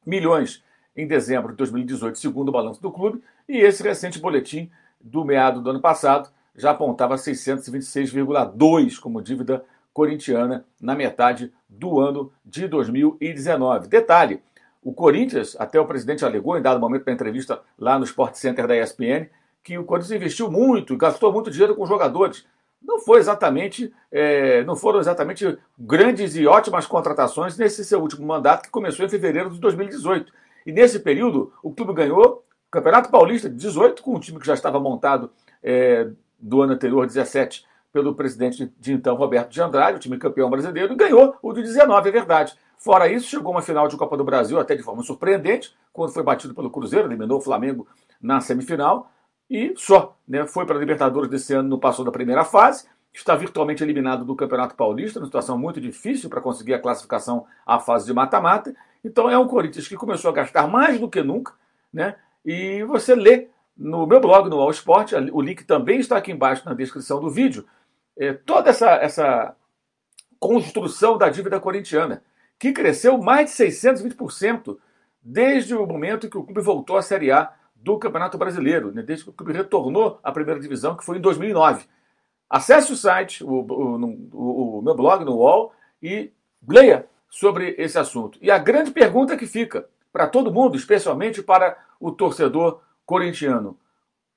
[0.06, 0.64] milhões
[0.96, 4.70] em dezembro de 2018, segundo o balanço do clube, e esse recente boletim
[5.00, 9.64] do meado do ano passado já apontava 626,2 como dívida
[9.94, 13.88] corintiana na metade do ano de 2019.
[13.88, 14.42] Detalhe,
[14.84, 18.68] o Corinthians, até o presidente alegou em dado momento para entrevista lá no Sport Center
[18.68, 19.30] da ESPN,
[19.64, 22.46] que o Corinthians investiu muito, gastou muito dinheiro com jogadores.
[22.82, 28.64] Não foi exatamente, é, não foram exatamente grandes e ótimas contratações nesse seu último mandato,
[28.64, 30.34] que começou em fevereiro de 2018.
[30.66, 34.48] E nesse período, o clube ganhou o Campeonato Paulista de 18, com um time que
[34.48, 36.10] já estava montado é,
[36.40, 40.94] do ano anterior, 17, pelo presidente de então, Roberto de Andrade, o time campeão brasileiro,
[40.94, 42.56] e ganhou o de 19, é verdade.
[42.82, 46.24] Fora isso, chegou uma final de Copa do Brasil, até de forma surpreendente, quando foi
[46.24, 47.88] batido pelo Cruzeiro, eliminou o Flamengo
[48.20, 49.12] na semifinal,
[49.48, 50.18] e só.
[50.28, 50.48] Né?
[50.48, 54.36] Foi para a Libertadores desse ano, não passou da primeira fase, está virtualmente eliminado do
[54.36, 58.76] Campeonato Paulista, numa situação muito difícil para conseguir a classificação à fase de mata-mata.
[59.06, 61.54] Então é um Corinthians que começou a gastar mais do que nunca,
[61.94, 62.16] né?
[62.44, 66.66] E você lê no meu blog, no All Sport, o link também está aqui embaixo
[66.66, 67.64] na descrição do vídeo,
[68.18, 69.56] é, toda essa, essa
[70.40, 72.24] construção da dívida corintiana,
[72.62, 74.78] que cresceu mais de 620%
[75.20, 79.02] desde o momento em que o clube voltou à Série A do Campeonato Brasileiro, né?
[79.02, 81.88] desde que o clube retornou à primeira divisão, que foi em 2009.
[82.48, 83.96] Acesse o site, o, o,
[84.32, 86.32] o, o meu blog no UOL e
[86.70, 88.38] leia sobre esse assunto.
[88.40, 93.76] E a grande pergunta que fica para todo mundo, especialmente para o torcedor corintiano: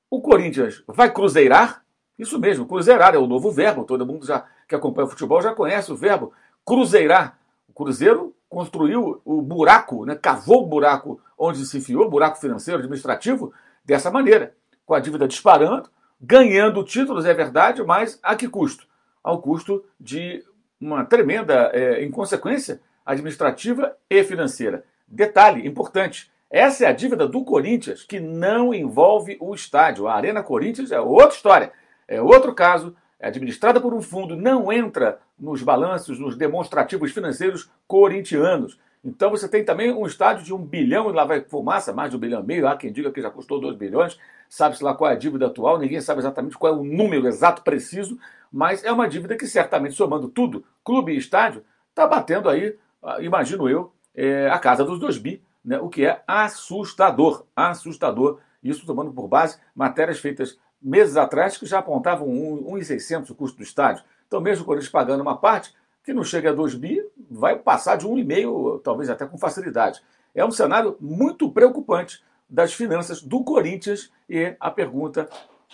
[0.08, 1.84] o Corinthians vai cruzeirar?
[2.18, 3.84] Isso mesmo, cruzeirar é o novo verbo.
[3.84, 6.32] Todo mundo já que acompanha o futebol já conhece o verbo
[6.64, 7.38] cruzeirar.
[7.74, 13.52] Cruzeiro construiu o buraco, né, cavou o buraco onde se enfiou, buraco financeiro, administrativo,
[13.84, 14.54] dessa maneira,
[14.86, 18.86] com a dívida disparando, ganhando títulos, é verdade, mas a que custo?
[19.22, 20.44] Ao custo de
[20.80, 24.84] uma tremenda é, inconsequência administrativa e financeira.
[25.06, 30.06] Detalhe importante: essa é a dívida do Corinthians, que não envolve o estádio.
[30.06, 31.72] A Arena Corinthians é outra história,
[32.06, 38.78] é outro caso, administrada por um fundo, não entra nos balanços, nos demonstrativos financeiros corintianos.
[39.04, 42.16] Então você tem também um estádio de um bilhão, e lá vai fumaça, mais de
[42.16, 45.10] um bilhão e meio, há quem diga que já custou dois bilhões, sabe-se lá qual
[45.10, 48.18] é a dívida atual, ninguém sabe exatamente qual é o número exato, preciso,
[48.50, 53.20] mas é uma dívida que certamente, somando tudo, clube e estádio, está batendo aí, ah,
[53.20, 58.38] imagino eu, é, a casa dos dois bi, né, o que é assustador, assustador.
[58.62, 63.62] Isso tomando por base matérias feitas meses atrás que já apontavam 1,600 o custo do
[63.62, 64.04] estádio.
[64.26, 65.74] Então, mesmo o Corinthians pagando uma parte,
[66.04, 70.02] que não chega a 2 bi, vai passar de 1,5, talvez até com facilidade.
[70.34, 75.28] É um cenário muito preocupante das finanças do Corinthians e a pergunta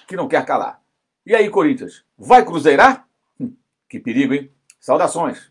[0.06, 0.80] que não quer calar.
[1.26, 3.06] E aí, Corinthians, vai cruzeirar?
[3.38, 3.52] Hum,
[3.88, 4.50] que perigo, hein?
[4.78, 5.50] Saudações!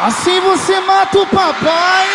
[0.00, 2.06] Assim você mata o papai!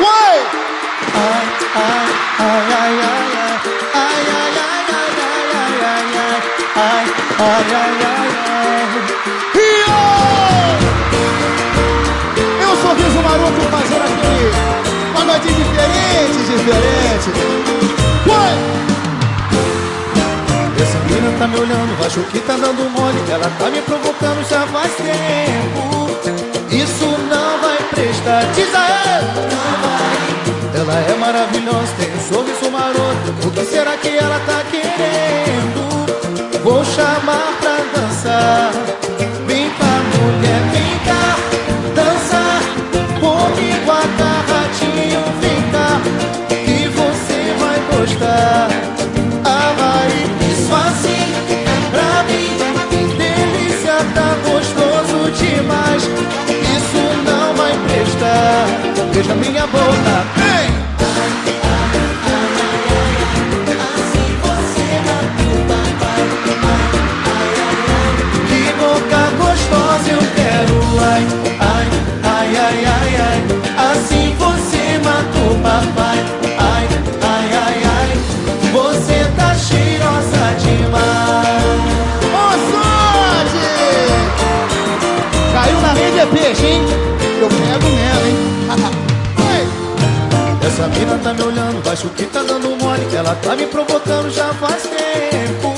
[0.00, 0.46] Ué!
[1.14, 1.46] Ai,
[2.38, 3.50] ai, ai, ai, ai,
[3.94, 5.10] ai, ai, ai, ai,
[5.42, 7.06] ai, ai, ai, ai,
[7.38, 9.00] ai, ai, ai,
[9.54, 10.02] Rio!
[12.58, 14.46] Meu sorriso maroto fazendo aquele
[15.12, 17.81] pagode diferente, diferente.
[21.04, 24.92] Menina tá me olhando, acho que tá dando mole Ela tá me provocando já faz
[24.96, 26.10] tempo.
[26.70, 30.80] Isso não vai prestar, diz a ela Não vai.
[30.80, 36.62] Ela é maravilhosa, tem um sorriso maroto O que será que ela tá querendo?
[36.62, 38.72] Vou chamar pra dançar
[59.72, 60.16] boca.
[60.36, 60.68] Vem!
[68.48, 71.24] Que boca gostosa eu quero, ai,
[71.60, 71.86] ai,
[72.24, 73.40] ai, ai, ai, ai.
[73.90, 76.18] Assim você matou papai,
[76.58, 76.86] ai,
[77.22, 78.10] ai, ai, ai.
[78.72, 81.82] Você tá cheirosa demais.
[82.32, 83.66] Ô, sorte!
[85.52, 87.01] Caiu na rede é peixe, hein?
[90.82, 93.06] Essa mina tá me olhando, acho que tá dando mole.
[93.14, 95.72] Ela tá me provocando já faz tempo.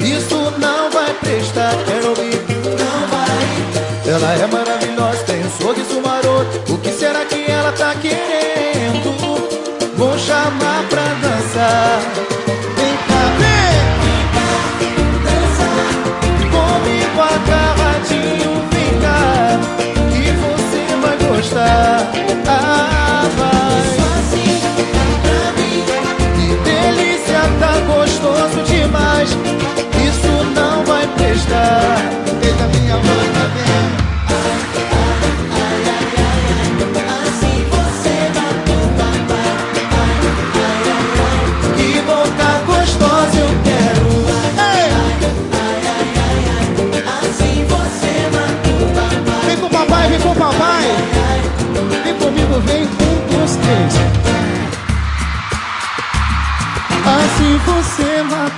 [0.00, 2.34] Isso não vai prestar, quero ouvir.
[2.76, 4.12] Não vai.
[4.12, 6.72] Ela é maravilhosa, tem um sorriso maroto.
[6.72, 9.14] O que será que ela tá querendo?
[9.96, 11.35] Vou chamar pra dançar.
[32.42, 33.86] Eita minha boca, vem
[41.76, 44.06] Que boca gostosa eu quero
[49.46, 50.84] Vem com o papai, vem com o papai.
[52.04, 53.94] Vem comigo, vem um, dois, três.
[57.06, 58.55] Assim você matou.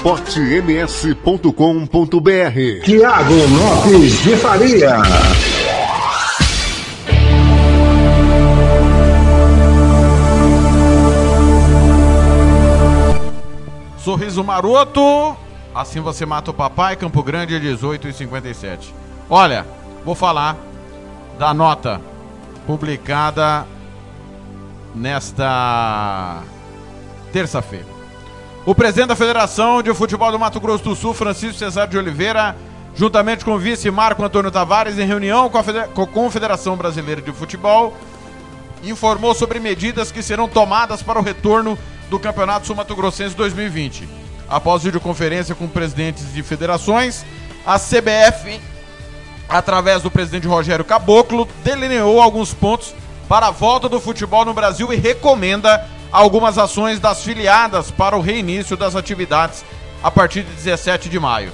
[0.00, 4.96] esportems.com.br Tiago Lopes de Faria.
[13.98, 15.36] Sorriso maroto.
[15.74, 16.96] Assim você mata o papai.
[16.96, 18.94] Campo Grande, 18 e 57.
[19.28, 19.66] Olha,
[20.02, 20.56] vou falar
[21.38, 22.00] da nota
[22.66, 23.66] publicada
[24.94, 26.42] nesta
[27.34, 27.89] terça-feira.
[28.66, 32.54] O presidente da Federação de Futebol do Mato Grosso do Sul, Francisco Cesário de Oliveira,
[32.94, 37.22] juntamente com o vice Marco Antônio Tavares, em reunião com a com a Confederação Brasileira
[37.22, 37.96] de Futebol,
[38.84, 41.78] informou sobre medidas que serão tomadas para o retorno
[42.10, 44.06] do Campeonato Sul Mato Grossense 2020.
[44.46, 47.24] Após videoconferência com presidentes de federações,
[47.64, 48.60] a CBF,
[49.48, 52.94] através do presidente Rogério Caboclo, delineou alguns pontos
[53.26, 58.20] para a volta do futebol no Brasil e recomenda algumas ações das filiadas para o
[58.20, 59.64] reinício das atividades
[60.02, 61.52] a partir de 17 de maio.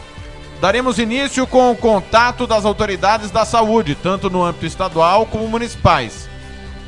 [0.61, 6.29] Daremos início com o contato das autoridades da saúde, tanto no âmbito estadual como municipais.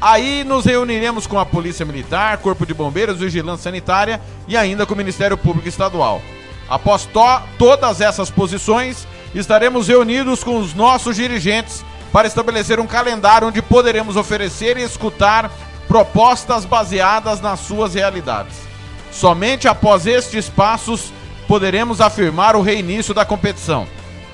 [0.01, 4.95] Aí nos reuniremos com a Polícia Militar, Corpo de Bombeiros, Vigilância Sanitária e ainda com
[4.95, 6.23] o Ministério Público Estadual.
[6.69, 13.49] Após to- todas essas posições, estaremos reunidos com os nossos dirigentes para estabelecer um calendário
[13.49, 15.51] onde poderemos oferecer e escutar
[15.89, 18.55] propostas baseadas nas suas realidades.
[19.11, 21.13] Somente após estes passos
[21.49, 23.87] poderemos afirmar o reinício da competição.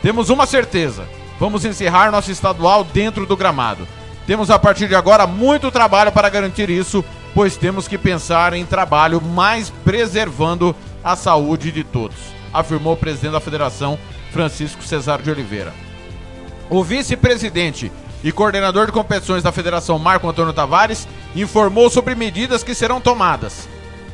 [0.02, 3.86] Temos uma certeza: vamos encerrar nosso estadual dentro do gramado.
[4.26, 8.64] Temos a partir de agora muito trabalho para garantir isso, pois temos que pensar em
[8.64, 10.74] trabalho mais preservando
[11.04, 12.16] a saúde de todos,
[12.52, 13.98] afirmou o presidente da federação,
[14.32, 15.72] Francisco Cesário de Oliveira.
[16.70, 17.92] O vice-presidente
[18.24, 21.06] e coordenador de competições da federação, Marco Antônio Tavares,
[21.36, 23.68] informou sobre medidas que serão tomadas.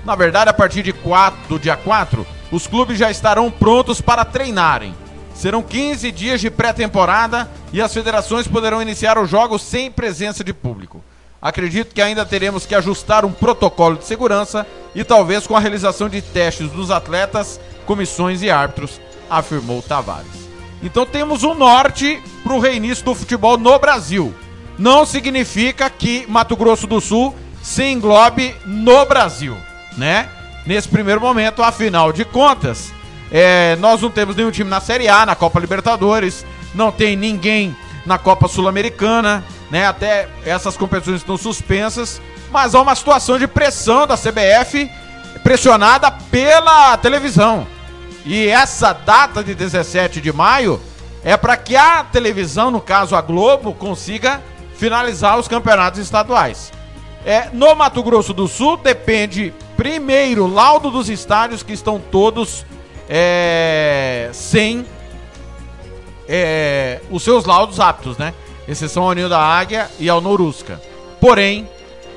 [0.05, 4.25] Na verdade, a partir de 4, do dia 4, os clubes já estarão prontos para
[4.25, 4.93] treinarem.
[5.33, 10.53] Serão 15 dias de pré-temporada e as federações poderão iniciar os jogos sem presença de
[10.53, 11.05] público.
[11.41, 16.09] Acredito que ainda teremos que ajustar um protocolo de segurança e talvez com a realização
[16.09, 19.01] de testes dos atletas, comissões e árbitros,
[19.31, 20.50] afirmou Tavares.
[20.83, 24.35] Então temos um norte para o reinício do futebol no Brasil.
[24.79, 29.57] Não significa que Mato Grosso do Sul se englobe no Brasil,
[29.97, 30.29] né?
[30.65, 32.93] Nesse primeiro momento, afinal de contas,
[33.31, 37.77] é, nós não temos nenhum time na Série A, na Copa Libertadores, não tem ninguém
[38.07, 39.87] na Copa Sul-Americana, né?
[39.87, 42.21] Até essas competições estão suspensas,
[42.51, 44.91] mas há uma situação de pressão da CBF
[45.43, 47.67] pressionada pela televisão.
[48.25, 50.81] E essa data de 17 de maio
[51.25, 54.43] é para que a televisão, no caso a Globo, consiga
[54.75, 56.73] finalizar os campeonatos estaduais.
[57.25, 62.65] É, no Mato Grosso do Sul depende primeiro laudo dos estádios que estão todos
[63.09, 64.87] é, sem
[66.29, 68.33] é, os seus laudos aptos, né?
[68.67, 70.81] Exceção ao Ninho da Águia e ao Norusca.
[71.21, 71.69] Porém,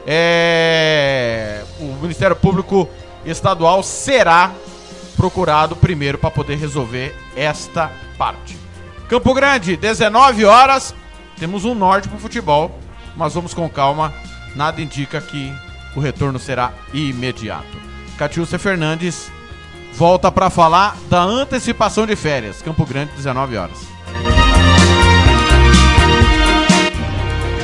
[0.05, 2.87] é, o Ministério Público
[3.25, 4.51] Estadual será
[5.15, 8.57] procurado primeiro para poder resolver esta parte.
[9.07, 10.93] Campo Grande, 19 horas.
[11.37, 12.79] Temos um norte para o futebol,
[13.15, 14.13] mas vamos com calma.
[14.55, 15.53] Nada indica que
[15.95, 17.77] o retorno será imediato.
[18.17, 19.31] Catiúcia Fernandes
[19.93, 22.61] volta para falar da antecipação de férias.
[22.61, 24.42] Campo Grande, 19 horas.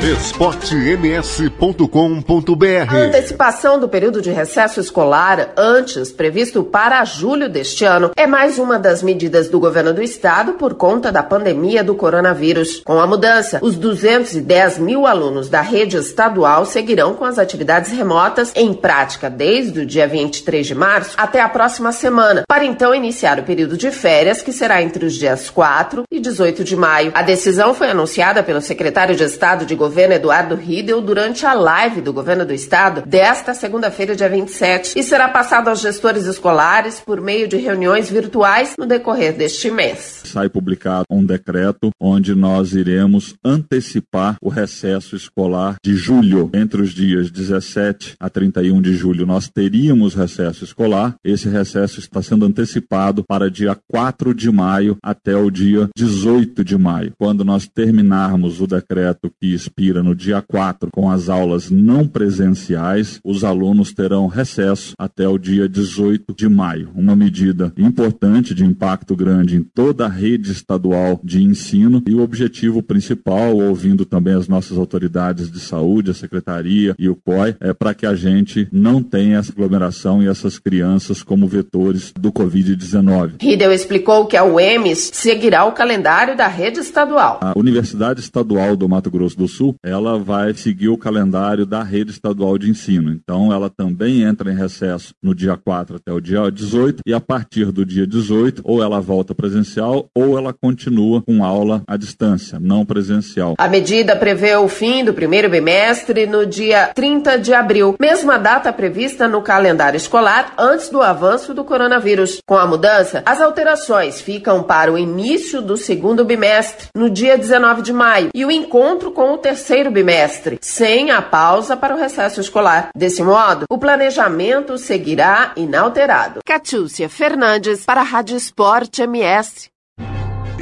[0.01, 8.25] esportems.com.br A antecipação do período de recesso escolar, antes previsto para julho deste ano, é
[8.25, 12.81] mais uma das medidas do governo do estado por conta da pandemia do coronavírus.
[12.85, 18.53] Com a mudança, os 210 mil alunos da rede estadual seguirão com as atividades remotas
[18.55, 23.37] em prática desde o dia 23 de março até a próxima semana, para então iniciar
[23.37, 27.11] o período de férias, que será entre os dias 4 e 18 de maio.
[27.13, 32.01] A decisão foi anunciada pelo secretário de Estado de Governo Eduardo Riedel durante a live
[32.01, 37.19] do governo do estado desta segunda-feira, dia 27, e será passado aos gestores escolares por
[37.19, 40.21] meio de reuniões virtuais no decorrer deste mês.
[40.25, 46.49] Sai publicado um decreto onde nós iremos antecipar o recesso escolar de julho.
[46.53, 51.15] Entre os dias 17 a 31 de julho, nós teríamos recesso escolar.
[51.23, 56.77] Esse recesso está sendo antecipado para dia 4 de maio até o dia 18 de
[56.77, 57.13] maio.
[57.17, 63.19] Quando nós terminarmos o decreto que expira no dia 4 com as aulas não presenciais,
[63.23, 66.89] os alunos terão recesso até o dia 18 de maio.
[66.93, 72.21] Uma medida importante de impacto grande em toda a rede estadual de ensino e o
[72.21, 77.73] objetivo principal, ouvindo também as nossas autoridades de saúde, a secretaria e o COI, é
[77.73, 83.41] para que a gente não tenha essa aglomeração e essas crianças como vetores do Covid-19.
[83.41, 87.39] Riedel explicou que a UEMS seguirá o calendário da rede estadual.
[87.41, 92.11] A Universidade Estadual do Mato Grosso do Sul, ela vai seguir o calendário da rede
[92.11, 93.11] estadual de ensino.
[93.11, 97.19] Então, ela também entra em recesso no dia 4 até o dia 18 e a
[97.19, 102.59] partir do dia 18, ou ela volta presencial ou ela continua com aula à distância,
[102.59, 103.55] não presencial.
[103.57, 108.71] A medida prevê o fim do primeiro bimestre no dia 30 de abril, mesma data
[108.73, 112.39] prevista no calendário escolar antes do avanço do coronavírus.
[112.45, 117.81] Com a mudança, as alterações ficam para o início do segundo bimestre, no dia 19
[117.81, 119.58] de maio, e o encontro com o terceiro
[119.91, 122.89] bimestre, sem a pausa para o recesso escolar.
[122.95, 126.39] Desse modo, o planejamento seguirá inalterado.
[126.45, 129.69] Catiúcia Fernandes para a Rádio Esporte MS.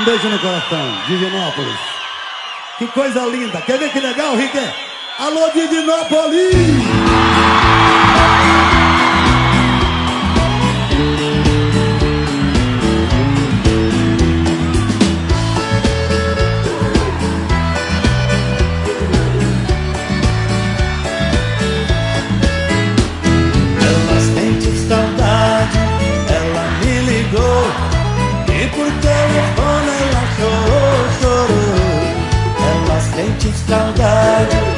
[0.00, 1.78] Um beijo no coração, Divinópolis.
[2.78, 3.60] Que coisa linda.
[3.60, 4.58] Quer ver que legal, Rick?
[5.18, 6.54] Alô, Divinópolis!
[33.20, 34.69] sente saudade.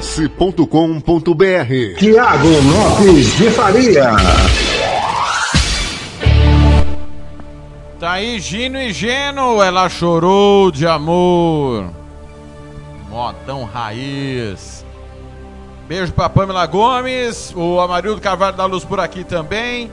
[0.00, 1.98] rs.com.br.
[1.98, 4.12] Tiago Lopes de Faria.
[7.98, 11.90] Tá aí Gino e Geno, ela chorou de amor.
[13.10, 14.86] Modão raiz.
[15.86, 19.90] Beijo pra Pamela Gomes, o Amarildo Carvalho da Luz por aqui também.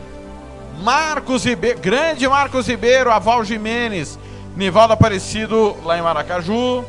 [0.83, 4.17] Marcos Ribeiro, grande Marcos Ribeiro, Aval Jimenez,
[4.55, 6.85] Nivaldo Aparecido lá em Maracaju.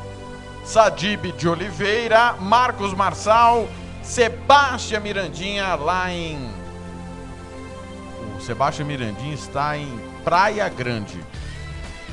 [0.68, 3.66] Sadib de Oliveira, Marcos Marçal,
[4.02, 6.38] Sebastião Mirandinha lá em.
[8.36, 9.88] O Sebastião Mirandinha está em
[10.22, 11.24] Praia Grande.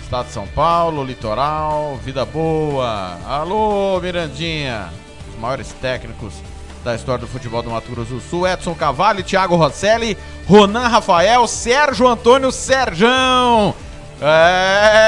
[0.01, 3.17] Estado de São Paulo, litoral, vida boa.
[3.27, 4.87] Alô, Mirandinha.
[5.33, 6.35] Os maiores técnicos
[6.81, 10.17] da história do futebol do Mato Grosso do Sul, Edson Cavalli, Thiago Rosselli,
[10.47, 13.75] Ronan Rafael, Sérgio Antônio Serjão.
[14.21, 15.04] É,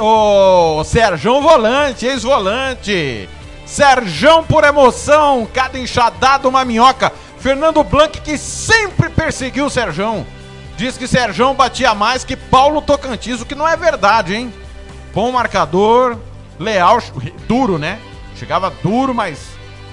[0.00, 3.28] o Serjão Volante, ex-volante.
[3.66, 7.12] Serjão por emoção, cada enxadado uma minhoca.
[7.38, 10.26] Fernando Blanc que sempre perseguiu o Serjão.
[10.76, 14.52] Diz que Serjão batia mais que Paulo Tocantins, o que não é verdade, hein?
[15.14, 16.16] Bom marcador,
[16.58, 16.98] leal,
[17.46, 17.98] duro, né?
[18.36, 19.38] Chegava duro, mas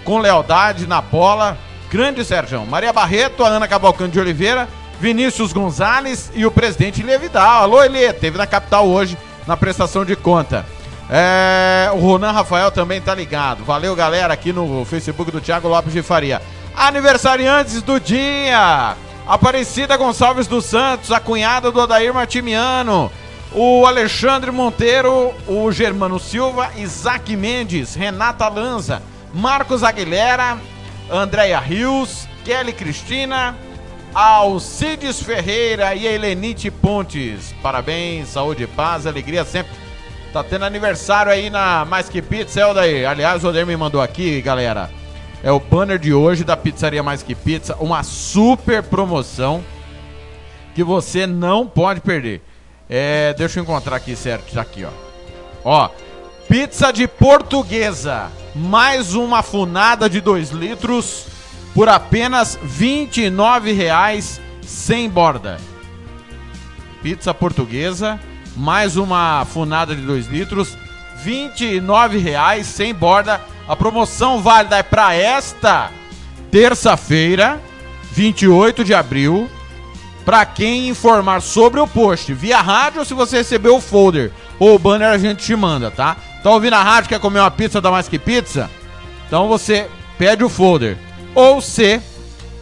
[0.03, 1.57] com lealdade na bola.
[1.89, 2.65] Grande Serjão.
[2.65, 4.67] Maria Barreto, a Ana Cavalcante de Oliveira,
[4.99, 7.63] Vinícius Gonzalez e o presidente Levidal.
[7.63, 9.17] Alô, Elê, teve na capital hoje
[9.47, 10.65] na prestação de conta.
[11.09, 13.63] É, o Ronan Rafael também tá ligado.
[13.63, 16.41] Valeu, galera, aqui no Facebook do Thiago Lopes de Faria.
[16.75, 18.95] Aniversariantes do dia!
[19.25, 23.11] Aparecida Gonçalves dos Santos, a cunhada do Odair Martimiano,
[23.51, 29.01] o Alexandre Monteiro, o Germano Silva, Isaac Mendes, Renata Lanza,
[29.33, 30.57] Marcos Aguilera,
[31.11, 33.53] Andréia Rios, Kelly Cristina,
[34.19, 37.53] Alcides Ferreira e Helenite Pontes.
[37.61, 39.71] Parabéns, saúde, paz, alegria sempre.
[40.33, 43.05] Tá tendo aniversário aí na Mais Que Pizza, é o daí.
[43.05, 44.89] Aliás, o Odair me mandou aqui, galera.
[45.43, 47.75] É o banner de hoje da Pizzaria Mais Que Pizza.
[47.79, 49.63] Uma super promoção
[50.73, 52.41] que você não pode perder.
[52.89, 54.89] É, deixa eu encontrar aqui certo, tá aqui, ó.
[55.63, 55.89] Ó,
[56.49, 61.36] pizza de portuguesa, mais uma funada de 2 litros
[61.77, 65.59] por apenas R$ 29,00 sem borda.
[67.03, 68.19] Pizza portuguesa,
[68.55, 70.75] mais uma funada de 2 litros,
[71.23, 73.39] R$ 29,00 sem borda.
[73.67, 75.91] A promoção válida é para esta
[76.49, 77.61] terça-feira,
[78.11, 79.47] 28 de abril,
[80.25, 84.73] para quem informar sobre o post via rádio ou se você recebeu o folder ou
[84.73, 86.17] o banner a gente te manda, tá?
[86.41, 88.67] Tá ouvindo a rádio, quer comer uma pizza da Mais Que Pizza?
[89.27, 89.87] Então você
[90.17, 90.97] pede o folder.
[91.35, 92.01] Ou se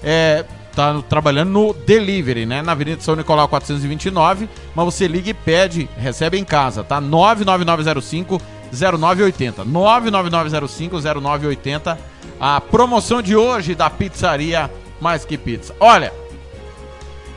[0.03, 2.61] é, tá trabalhando no delivery, né?
[2.61, 6.99] Na Avenida São Nicolau 429, mas você liga e pede, recebe em casa, tá?
[6.99, 9.63] 99905 0980.
[9.63, 11.97] 99905 0980.
[12.39, 14.69] A promoção de hoje da pizzaria
[14.99, 15.73] Mais Que Pizza.
[15.79, 16.11] Olha,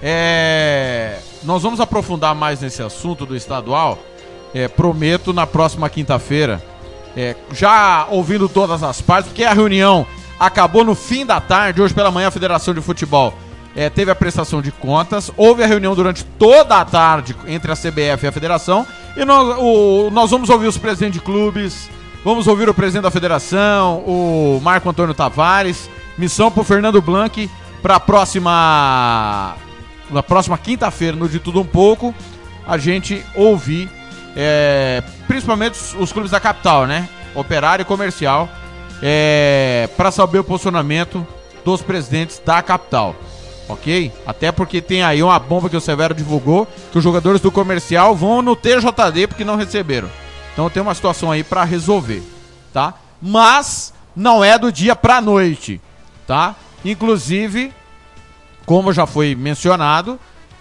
[0.02, 3.98] é, nós vamos aprofundar mais nesse assunto do estadual.
[4.55, 6.62] É, prometo na próxima quinta-feira,
[7.14, 10.06] é, já ouvindo todas as partes, porque a reunião
[10.39, 11.81] acabou no fim da tarde.
[11.82, 13.35] Hoje pela manhã a Federação de Futebol
[13.77, 15.31] é, teve a prestação de contas.
[15.36, 18.86] Houve a reunião durante toda a tarde entre a CBF e a Federação.
[19.16, 21.89] E nós, o- nós vamos ouvir os presidentes de clubes,
[22.24, 25.89] vamos ouvir o presidente da Federação, o Marco Antônio Tavares.
[26.16, 27.48] Missão para Fernando Blanc
[27.81, 29.55] para a próxima
[30.10, 32.15] na próxima quinta-feira, no De Tudo Um Pouco,
[32.66, 33.90] a gente ouvir,
[34.35, 37.06] é, principalmente os clubes da capital, né?
[37.35, 38.48] Operário e comercial,
[39.02, 41.26] é, para saber o posicionamento
[41.64, 43.14] dos presidentes da capital.
[43.68, 44.10] Ok?
[44.26, 48.14] Até porque tem aí uma bomba que o Severo divulgou, que os jogadores do comercial
[48.16, 50.08] vão no TJD porque não receberam.
[50.52, 52.22] Então tem uma situação aí para resolver,
[52.72, 52.94] tá?
[53.20, 55.80] Mas não é do dia pra noite,
[56.26, 56.56] tá?
[56.84, 57.72] Inclusive,
[58.64, 60.18] como já foi mencionado,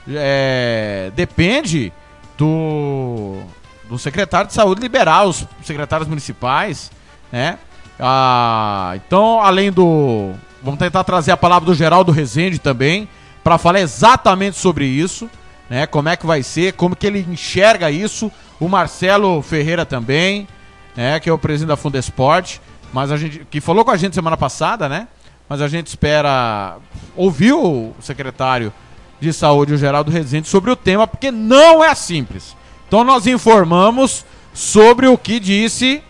[0.08, 1.92] é, depende
[2.38, 3.42] do,
[3.90, 6.92] do secretário de saúde liberar os secretários municipais,
[7.32, 7.58] né?
[8.00, 10.34] Ah, então, além do.
[10.62, 13.08] Vamos tentar trazer a palavra do Geraldo Rezende também,
[13.44, 15.30] para falar exatamente sobre isso,
[15.70, 15.86] né?
[15.86, 18.32] Como é que vai ser, como que ele enxerga isso.
[18.60, 20.48] O Marcelo Ferreira também,
[20.96, 21.20] né?
[21.20, 22.58] Que é o presidente da Fundesport,
[22.92, 25.08] mas a gente que falou com a gente semana passada, né?
[25.48, 26.78] Mas a gente espera
[27.16, 28.74] ouvir o secretário
[29.20, 32.56] de saúde, o Geraldo Rezende, sobre o tema, porque não é simples.
[32.88, 36.04] Então nós informamos sobre o que disse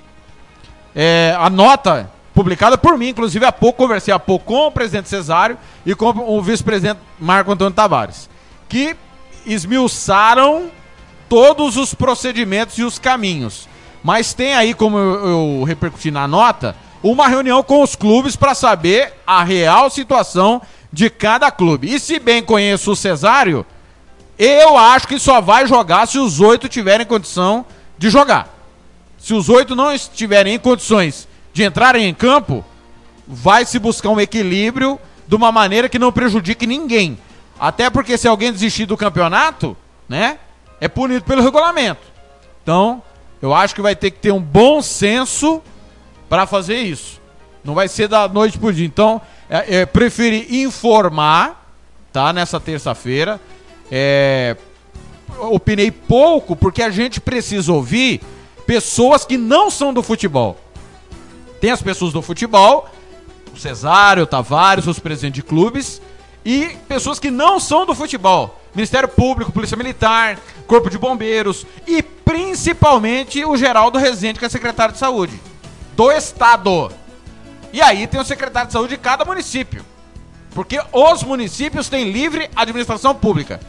[0.99, 5.07] é, a nota publicada por mim, inclusive há pouco, conversei há pouco com o presidente
[5.07, 5.55] Cesário
[5.85, 8.27] e com o vice-presidente Marco Antônio Tavares,
[8.67, 8.95] que
[9.45, 10.71] esmiuçaram
[11.29, 13.69] todos os procedimentos e os caminhos.
[14.03, 18.55] Mas tem aí, como eu, eu repercuti na nota, uma reunião com os clubes para
[18.55, 21.93] saber a real situação de cada clube.
[21.93, 23.63] E se bem conheço o Cesário,
[24.39, 27.63] eu acho que só vai jogar se os oito tiverem condição
[27.99, 28.56] de jogar.
[29.27, 32.63] Se os oito não estiverem em condições de entrarem em campo,
[33.27, 34.97] vai se buscar um equilíbrio
[35.27, 37.17] de uma maneira que não prejudique ninguém.
[37.59, 39.75] Até porque se alguém desistir do campeonato,
[40.07, 40.39] né,
[40.79, 41.99] é punido pelo regulamento.
[42.63, 43.03] Então,
[43.41, 45.61] eu acho que vai ter que ter um bom senso
[46.29, 47.19] para fazer isso.
[47.65, 48.85] Não vai ser da noite pro dia.
[48.85, 51.69] Então, é, é, preferi informar,
[52.13, 53.41] tá, nessa terça-feira.
[53.91, 54.55] É,
[55.37, 58.21] opinei pouco porque a gente precisa ouvir
[58.67, 60.59] pessoas que não são do futebol.
[61.59, 62.87] Tem as pessoas do futebol,
[63.55, 66.01] o Cesário, o Tavares, os presidentes de clubes,
[66.45, 68.61] e pessoas que não são do futebol.
[68.75, 70.37] Ministério Público, Polícia Militar,
[70.67, 75.41] Corpo de Bombeiros e principalmente o Geraldo Rezende, que é secretário de saúde
[75.95, 76.91] do Estado.
[77.73, 79.83] E aí tem o secretário de saúde de cada município.
[80.51, 83.59] Porque os municípios têm livre administração pública.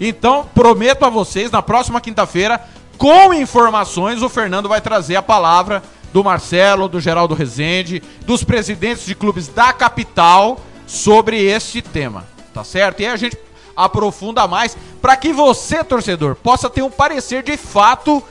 [0.00, 2.60] Então, prometo a vocês, na próxima quinta-feira,
[2.98, 5.82] com informações, o Fernando vai trazer a palavra
[6.12, 12.24] do Marcelo, do Geraldo Rezende, dos presidentes de clubes da capital sobre este tema.
[12.54, 13.00] Tá certo?
[13.00, 13.36] E aí a gente
[13.76, 18.22] aprofunda mais para que você, torcedor, possa ter um parecer de fato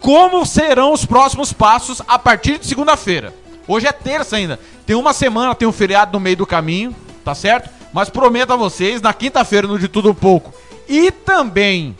[0.00, 3.34] como serão os próximos passos a partir de segunda-feira.
[3.66, 4.60] Hoje é terça ainda.
[4.86, 6.94] Tem uma semana, tem um feriado no meio do caminho,
[7.24, 7.70] tá certo?
[7.92, 10.52] Mas prometo a vocês, na quinta-feira, no De Tudo Um Pouco,
[10.88, 11.96] e também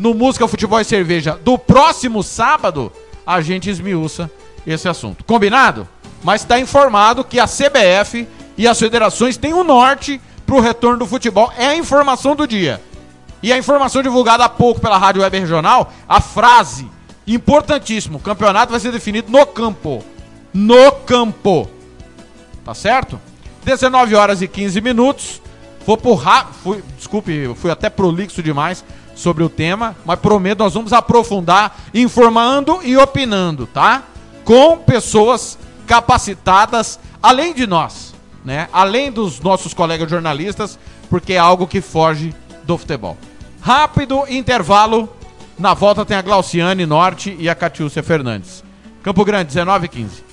[0.00, 2.90] no Música, Futebol e Cerveja do próximo sábado,
[3.26, 4.30] a gente esmiuça
[4.66, 5.22] esse assunto.
[5.24, 5.86] Combinado?
[6.24, 10.60] Mas está informado que a CBF e as federações têm o um norte para o
[10.60, 11.52] retorno do futebol.
[11.54, 12.80] É a informação do dia.
[13.42, 16.88] E a informação divulgada há pouco pela Rádio Web Regional, a frase
[17.26, 20.02] importantíssimo, o campeonato vai ser definido no campo.
[20.52, 21.68] No campo.
[22.64, 23.20] Tá certo?
[23.66, 25.42] 19 horas e 15 minutos.
[25.86, 26.46] Vou por ra...
[26.62, 28.82] fui, desculpe, fui até prolixo demais
[29.20, 34.02] sobre o tema, mas prometo nós vamos aprofundar informando e opinando, tá?
[34.44, 38.14] Com pessoas capacitadas além de nós,
[38.44, 38.68] né?
[38.72, 40.78] Além dos nossos colegas jornalistas,
[41.08, 42.34] porque é algo que foge
[42.64, 43.16] do futebol.
[43.60, 45.08] Rápido intervalo.
[45.58, 48.64] Na volta tem a Glauciane Norte e a Catiúcia Fernandes.
[49.02, 50.29] Campo Grande, 19 h 15.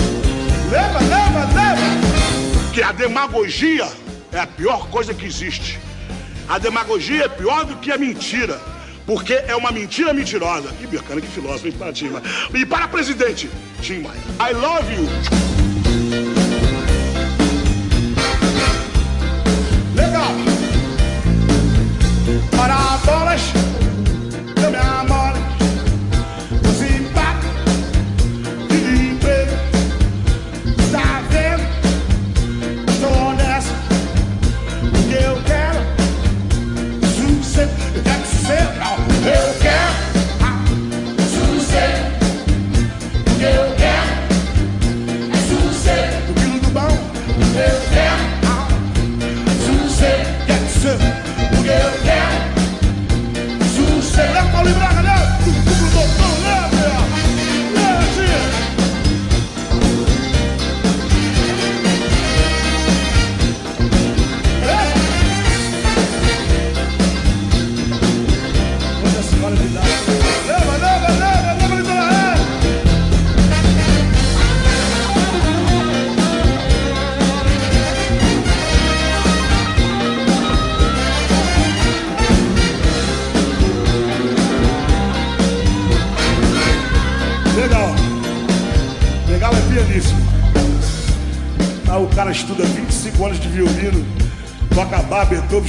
[0.71, 2.73] Leva, leva, leva.
[2.73, 3.87] Que a demagogia
[4.33, 5.79] é a pior coisa que existe.
[6.49, 8.59] A demagogia é pior do que a mentira
[9.05, 10.69] porque é uma mentira mentirosa.
[10.73, 12.25] Que bacana, que filósofo, hein, para Tim Maia.
[12.55, 13.51] E para presidente,
[13.83, 14.21] Tim Maia.
[14.41, 15.70] I love you.
[22.57, 23.53] Para bolas,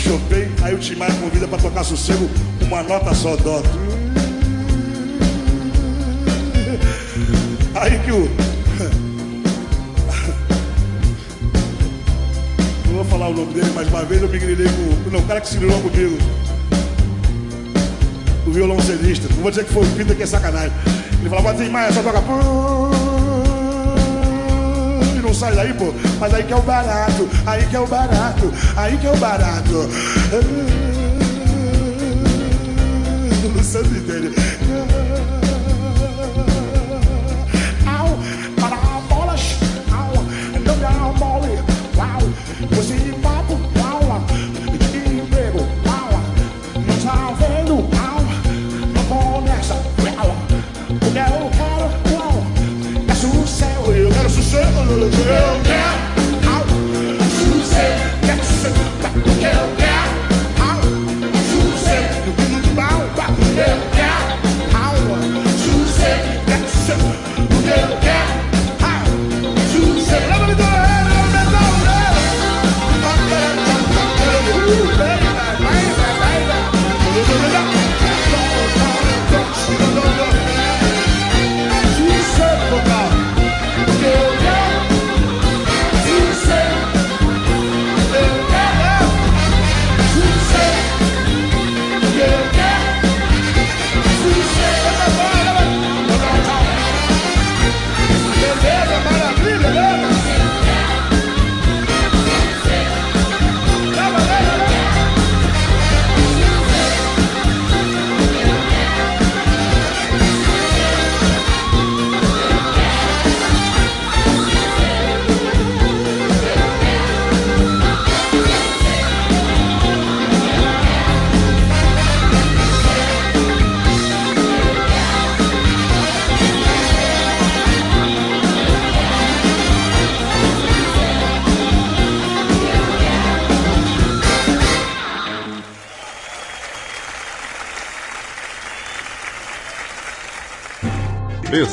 [0.02, 2.28] Chopin, aí o Tim Maia convida pra tocar sossego
[2.62, 3.62] uma nota só, dó.
[7.76, 8.22] Aí que o...
[12.88, 15.10] Não vou falar o nome dele, mas uma vez eu me grilhei com...
[15.12, 16.18] Não, o cara que se grilhou comigo.
[18.48, 19.28] O violoncelista.
[19.30, 20.72] Não vou dizer que foi o Peter, que é sacanagem.
[21.20, 22.22] Ele falava, Tim Maia, só toca...
[25.32, 25.94] Não sai daí, pô.
[26.20, 29.16] Mas aí que é o barato, aí que é o barato, aí que é o
[29.16, 29.90] barato.
[33.56, 34.36] No santo dele.
[37.88, 38.20] Au,
[38.60, 38.76] para
[39.08, 39.42] bolas,
[39.94, 40.16] au,
[40.66, 41.60] não me amole.
[41.96, 42.20] Uau,
[42.72, 43.12] Você de
[55.02, 55.71] sossego,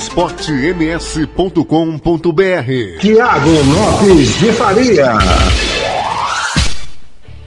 [0.09, 5.13] esportems.com.br Tiago Lopes de Faria.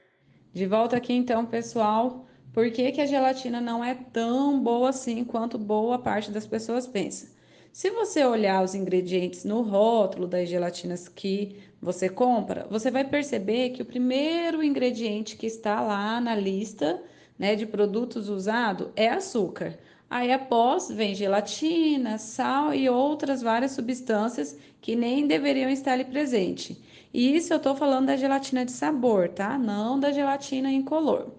[0.54, 2.28] De volta aqui então, pessoal.
[2.54, 6.86] Por que, que a gelatina não é tão boa assim quanto boa parte das pessoas
[6.86, 7.34] pensa?
[7.72, 13.72] Se você olhar os ingredientes no rótulo das gelatinas que você compra, você vai perceber
[13.72, 17.02] que o primeiro ingrediente que está lá na lista
[17.38, 19.80] né, de produtos usados é açúcar.
[20.08, 26.78] Aí após vem gelatina, sal e outras várias substâncias que nem deveriam estar ali presente.
[27.14, 29.58] E isso eu estou falando da gelatina de sabor, tá?
[29.58, 31.32] Não da gelatina incolor.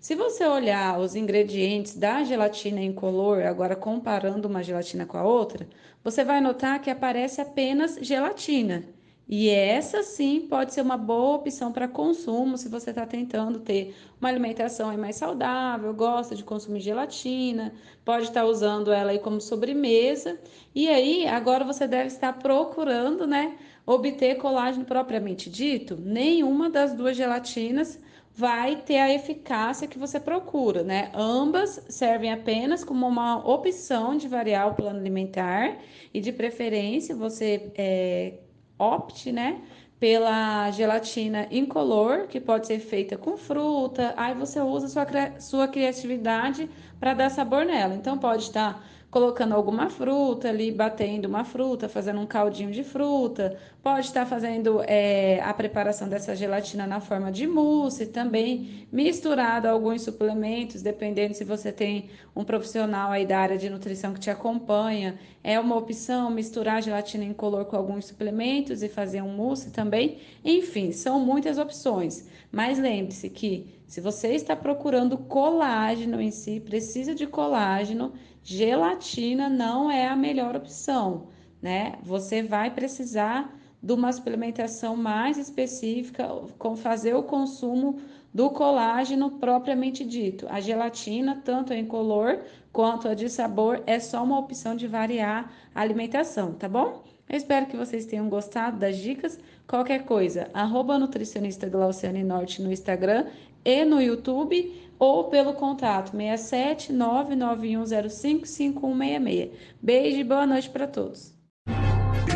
[0.00, 5.68] Se você olhar os ingredientes da gelatina incolor, agora comparando uma gelatina com a outra,
[6.02, 8.88] você vai notar que aparece apenas gelatina.
[9.28, 13.94] E essa sim pode ser uma boa opção para consumo se você está tentando ter
[14.20, 17.74] uma alimentação mais saudável, gosta de consumir gelatina,
[18.04, 20.38] pode estar usando ela aí como sobremesa.
[20.72, 25.96] E aí, agora você deve estar procurando, né, obter colágeno propriamente dito.
[25.96, 27.98] Nenhuma das duas gelatinas
[28.32, 31.10] vai ter a eficácia que você procura, né?
[31.14, 35.78] Ambas servem apenas como uma opção de variar o plano alimentar
[36.12, 38.34] e de preferência você é,
[38.78, 39.62] opte, né?
[39.98, 45.06] Pela gelatina incolor, que pode ser feita com fruta, aí você usa sua,
[45.40, 46.68] sua criatividade
[47.00, 47.94] para dar sabor nela.
[47.94, 48.84] Então, pode estar
[49.16, 54.82] colocando alguma fruta ali, batendo uma fruta, fazendo um caldinho de fruta, pode estar fazendo
[54.86, 61.32] é, a preparação dessa gelatina na forma de mousse também, misturado a alguns suplementos, dependendo
[61.32, 65.76] se você tem um profissional aí da área de nutrição que te acompanha, é uma
[65.76, 70.18] opção misturar a gelatina incolor com alguns suplementos e fazer um mousse também.
[70.44, 72.28] Enfim, são muitas opções.
[72.52, 78.12] Mas lembre-se que se você está procurando colágeno em si, precisa de colágeno,
[78.46, 81.26] gelatina não é a melhor opção,
[81.60, 81.98] né?
[82.04, 83.52] Você vai precisar
[83.82, 87.98] de uma suplementação mais específica, com fazer o consumo
[88.32, 90.46] do colágeno propriamente dito.
[90.48, 92.38] A gelatina, tanto a incolor
[92.72, 97.02] quanto a de sabor, é só uma opção de variar a alimentação, tá bom?
[97.28, 99.40] Eu espero que vocês tenham gostado das dicas.
[99.66, 103.26] Qualquer coisa, arroba nutricionista Glauciane Norte no Instagram
[103.64, 109.50] e no YouTube ou pelo contato 67 991055166.
[109.80, 111.34] Beijo e boa noite para todos.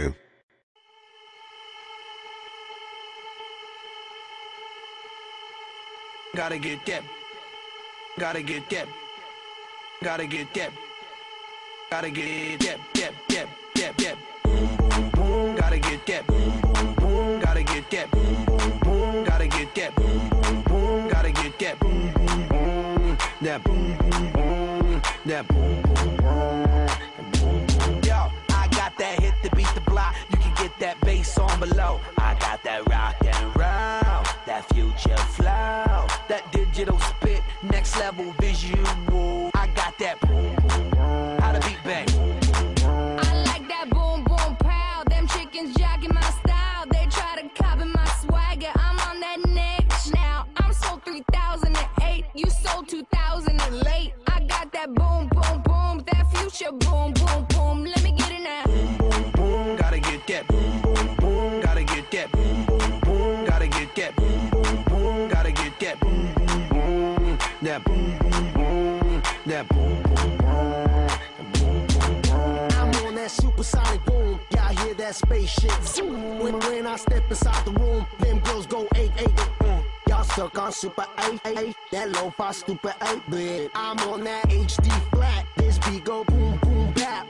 [6.51, 7.03] Gotta get that.
[8.19, 8.87] Gotta get that.
[10.03, 10.71] Gotta get that.
[11.89, 12.77] Gotta get that.
[12.93, 13.13] That.
[13.29, 13.47] That.
[13.75, 13.97] That.
[13.97, 14.17] That.
[14.43, 15.55] Boom, boom.
[15.55, 16.27] Gotta get that.
[16.27, 17.39] Boom, boom.
[17.39, 18.11] Gotta get that.
[18.11, 19.23] Boom, boom.
[19.23, 19.95] Gotta get that.
[21.09, 21.79] Gotta get that.
[23.39, 23.63] That.
[25.25, 25.45] That.
[28.05, 30.15] Yo, I got that hit to beat the block.
[30.31, 32.01] You can get that bass on below.
[32.17, 35.15] I got that rock and roll, that future
[36.81, 39.51] digital spit, next level visual.
[39.53, 41.39] I got that boom, boom.
[41.39, 42.07] How to beat bang.
[43.19, 45.03] I like that boom boom pow.
[45.07, 46.85] Them chickens jogging my style.
[46.91, 48.71] They try to copy my swagger.
[48.73, 50.47] I'm on that next now.
[50.57, 52.25] I'm sold 3008.
[52.33, 54.13] You sold 2000 and late.
[54.25, 56.03] I got that boom boom boom.
[56.11, 57.20] That future boom boom.
[69.61, 72.67] That boom, boom, boom, boom, boom, boom.
[72.71, 74.39] I'm on that supersonic boom.
[74.51, 76.39] Y'all hear that spaceship zoom.
[76.39, 79.35] When, when I step inside the room, them girls go eight eight.
[79.59, 79.83] Mm.
[80.07, 81.75] Y'all stuck on super eight eight.
[81.91, 83.71] That lo-fi stupid eight bit.
[83.75, 85.45] I'm on that HD flat.
[85.57, 87.27] This beat go boom boom bap.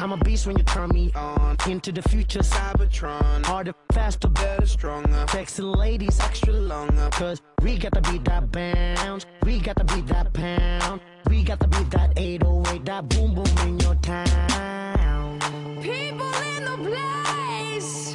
[0.00, 1.58] I'm a beast when you turn me on.
[1.68, 3.44] Into the future, Cybertron.
[3.44, 5.26] Harder, faster, better, stronger.
[5.28, 7.10] Sexy ladies, extra longer.
[7.12, 9.26] Cause we got to beat that bounce.
[9.44, 11.02] We got to beat that pound.
[11.28, 15.38] We got to beat that 808, that boom boom in your town.
[15.82, 18.14] People in the place.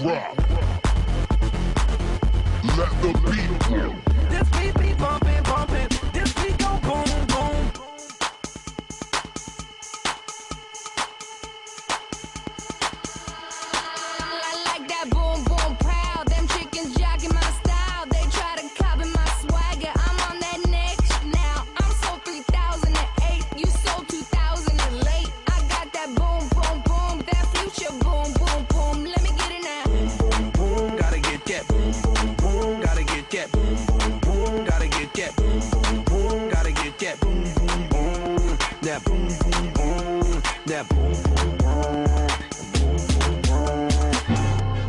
[0.00, 0.36] The beat rock.
[2.76, 4.05] Let the beat rock.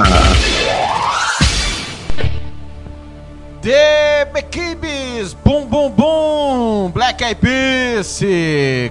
[3.60, 8.20] The Equipes, bum bum bum, Black Eyed Peas,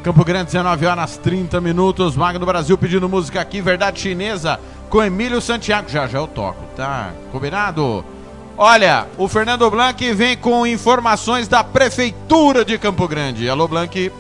[0.03, 5.01] Campo Grande, 19 horas 30 minutos, Magno do Brasil pedindo música aqui, Verdade Chinesa, com
[5.01, 7.11] Emílio Santiago, já já eu toco, tá?
[7.31, 8.03] Combinado?
[8.57, 13.49] Olha, o Fernando Blanc vem com informações da Prefeitura de Campo Grande.
[13.49, 14.11] Alô, Blanc.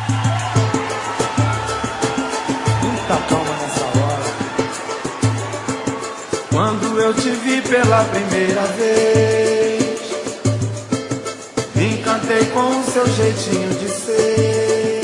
[6.51, 10.01] Quando eu te vi pela primeira vez,
[11.73, 15.01] me encantei com o seu jeitinho de ser.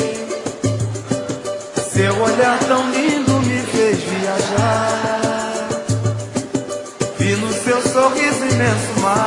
[1.94, 5.70] Seu olhar tão lindo me fez viajar.
[7.18, 9.27] Vi no seu sorriso imenso mar.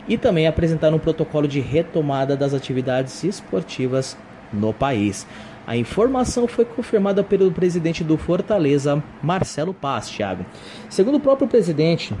[0.07, 4.17] e também apresentar um protocolo de retomada das atividades esportivas
[4.53, 5.27] no país.
[5.67, 10.45] A informação foi confirmada pelo presidente do Fortaleza, Marcelo Paz, Thiago.
[10.89, 12.15] Segundo o próprio presidente,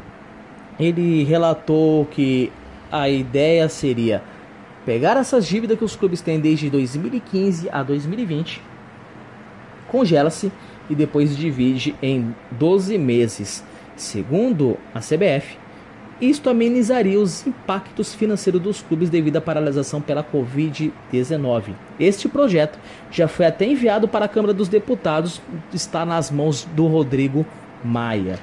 [0.77, 2.51] ele relatou que
[2.91, 4.21] a ideia seria
[4.85, 8.61] pegar essas dívidas que os clubes têm desde 2015 a 2020,
[9.87, 10.51] congela-se
[10.89, 13.63] e depois divide em 12 meses.
[13.95, 15.57] Segundo a CBF,
[16.19, 21.73] isto amenizaria os impactos financeiros dos clubes devido à paralisação pela Covid-19.
[21.99, 22.79] Este projeto
[23.11, 25.41] já foi até enviado para a Câmara dos Deputados,
[25.73, 27.45] está nas mãos do Rodrigo
[27.83, 28.39] Maia.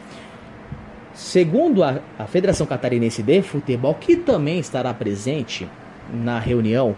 [1.12, 5.68] Segundo a, a Federação Catarinense de Futebol, que também estará presente
[6.12, 6.96] na reunião,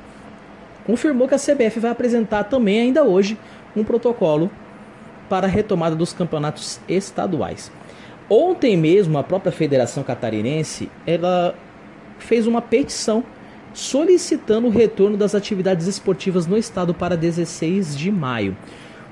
[0.87, 3.39] confirmou que a CBF vai apresentar também ainda hoje
[3.75, 4.51] um protocolo
[5.29, 7.71] para a retomada dos campeonatos estaduais.
[8.29, 11.55] Ontem mesmo, a própria Federação Catarinense ela
[12.19, 13.23] fez uma petição
[13.73, 18.57] solicitando o retorno das atividades esportivas no estado para 16 de maio.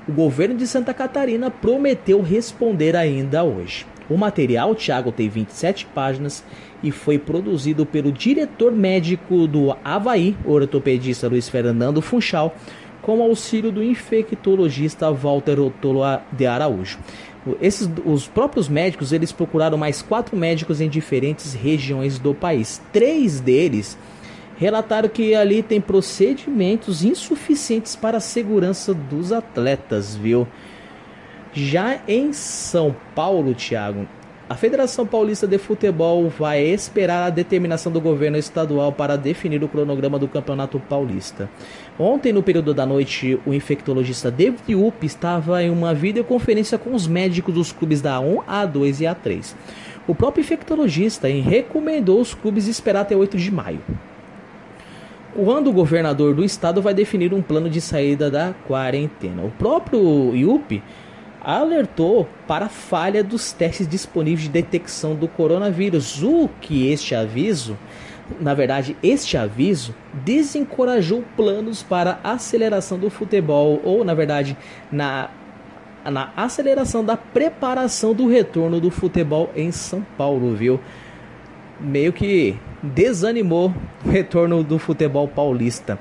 [0.08, 3.86] O governo de Santa Catarina prometeu responder ainda hoje.
[4.08, 6.44] O material, Thiago, tem 27 páginas
[6.82, 12.54] e foi produzido pelo diretor médico do Havaí, ortopedista Luiz Fernando Funchal,
[13.00, 16.98] com auxílio do infectologista Walter Otolo de Araújo.
[17.60, 22.80] Esses, os próprios médicos eles procuraram mais quatro médicos em diferentes regiões do país.
[22.92, 23.98] Três deles
[24.56, 30.46] relataram que ali tem procedimentos insuficientes para a segurança dos atletas, viu?
[31.52, 34.08] Já em São Paulo, Thiago,
[34.48, 39.68] a Federação Paulista de Futebol vai esperar a determinação do governo estadual para definir o
[39.68, 41.48] cronograma do Campeonato Paulista.
[41.98, 47.06] Ontem, no período da noite, o infectologista David Up estava em uma videoconferência com os
[47.06, 49.54] médicos dos clubes da A1, A2 e A3.
[50.08, 53.80] O próprio infectologista recomendou os clubes esperar até 8 de maio.
[55.36, 59.44] Quando o governador do estado vai definir um plano de saída da quarentena.
[59.44, 60.82] O próprio IUP
[61.40, 67.76] alertou para a falha dos testes disponíveis de detecção do coronavírus, o que este aviso,
[68.40, 74.56] na verdade, este aviso desencorajou planos para aceleração do futebol, ou na verdade,
[74.90, 75.30] na
[76.10, 80.78] na aceleração da preparação do retorno do futebol em São Paulo, viu?
[81.80, 83.72] Meio que desanimou
[84.05, 85.98] o retorno do futebol paulista.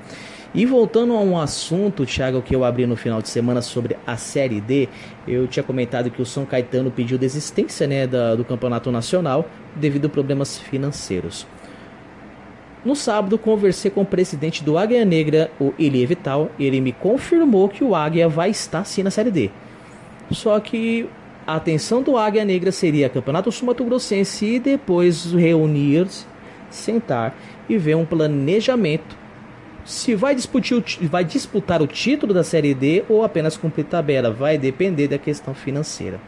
[0.54, 4.16] E voltando a um assunto, Thiago, que eu abri no final de semana sobre a
[4.16, 4.88] Série D,
[5.26, 10.06] eu tinha comentado que o São Caetano pediu desistência né, da, do campeonato nacional devido
[10.06, 11.44] a problemas financeiros.
[12.84, 17.68] No sábado, conversei com o presidente do Águia Negra, o Elie Vital, ele me confirmou
[17.68, 19.50] que o Águia vai estar sim na Série D.
[20.30, 21.08] Só que
[21.46, 23.50] a atenção do Águia Negra seria Campeonato
[23.84, 26.26] Grossense e depois reunir-se,
[26.70, 27.34] sentar
[27.68, 29.24] e ver um planejamento
[29.84, 34.30] se vai disputar, o, vai disputar o título da Série D ou apenas cumprir tabela,
[34.30, 36.18] vai depender da questão financeira.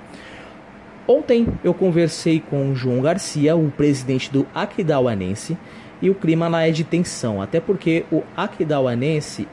[1.09, 5.57] Ontem eu conversei com o João Garcia, o presidente do Aquidauanense,
[6.01, 9.48] e o clima lá é de tensão, até porque o Aquidauanense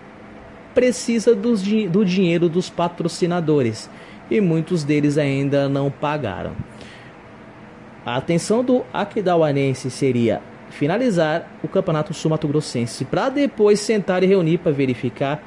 [0.74, 1.54] precisa do,
[1.90, 3.90] do dinheiro dos patrocinadores
[4.30, 6.54] e muitos deles ainda não pagaram.
[8.06, 14.58] A atenção do Aquidauanense seria finalizar o Campeonato Sul-Mato Grossense para depois sentar e reunir
[14.58, 15.42] para verificar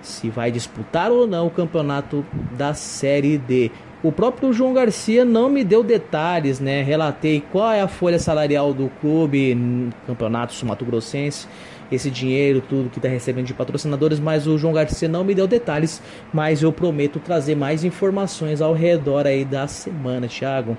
[0.00, 3.70] se vai disputar ou não o campeonato da Série D.
[4.00, 6.82] O próprio João Garcia não me deu detalhes, né?
[6.82, 11.48] Relatei qual é a folha salarial do clube Campeonato Sul-Mato Grossense,
[11.90, 15.48] esse dinheiro, tudo que está recebendo de patrocinadores, mas o João Garcia não me deu
[15.48, 16.00] detalhes,
[16.32, 20.76] mas eu prometo trazer mais informações ao redor aí da semana, Thiago.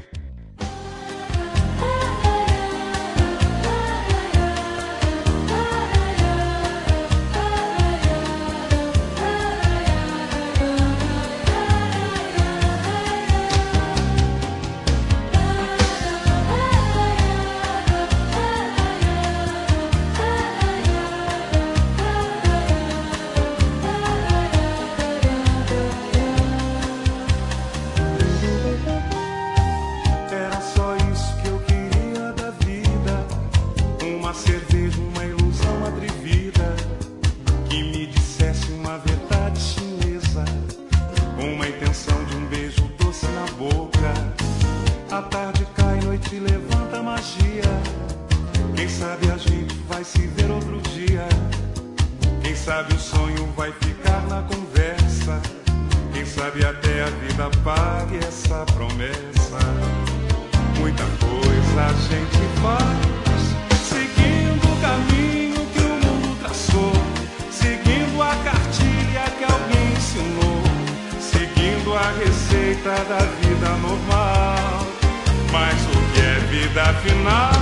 [76.72, 77.52] vida afinal?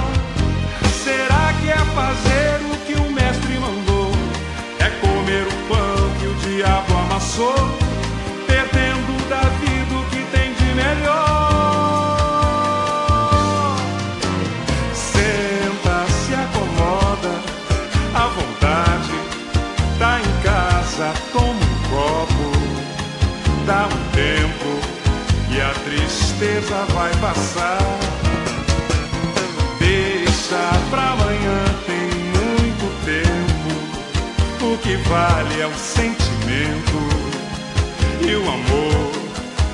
[1.03, 4.13] Será que é fazer o que o mestre mandou?
[4.79, 7.79] É comer o pão que o diabo amassou,
[8.47, 11.37] perdendo da vida o que tem de melhor.
[14.95, 17.33] Senta, se acomoda,
[18.15, 19.15] à vontade,
[19.99, 22.49] tá em casa, toma um copo,
[23.67, 24.71] dá um tempo
[25.51, 28.00] e a tristeza vai passar.
[30.91, 33.71] Pra amanhã, tem muito tempo.
[34.65, 36.99] O que vale é o sentimento
[38.27, 39.11] e o amor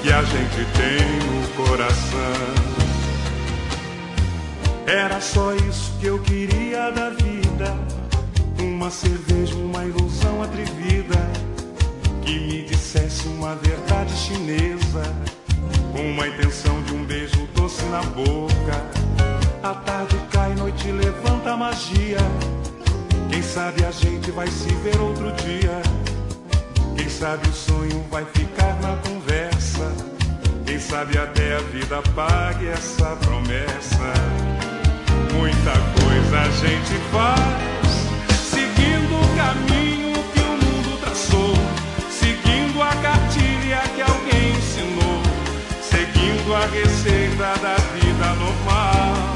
[0.03, 2.77] que a gente tem no coração.
[4.87, 7.75] Era só isso que eu queria da vida.
[8.59, 11.17] Uma cerveja, uma ilusão atrevida.
[12.23, 15.03] Que me dissesse uma verdade chinesa.
[15.95, 19.36] Uma intenção de um beijo doce na boca.
[19.67, 22.19] A tarde cai, noite levanta a magia.
[23.29, 25.83] Quem sabe a gente vai se ver outro dia.
[26.97, 29.93] Quem sabe o sonho vai ficar na conversa.
[30.65, 34.13] Quem sabe até a vida pague essa promessa.
[35.35, 41.55] Muita coisa a gente faz, seguindo o caminho que o mundo traçou,
[42.09, 45.23] seguindo a cartilha que alguém ensinou,
[45.83, 49.36] seguindo a receita da vida normal.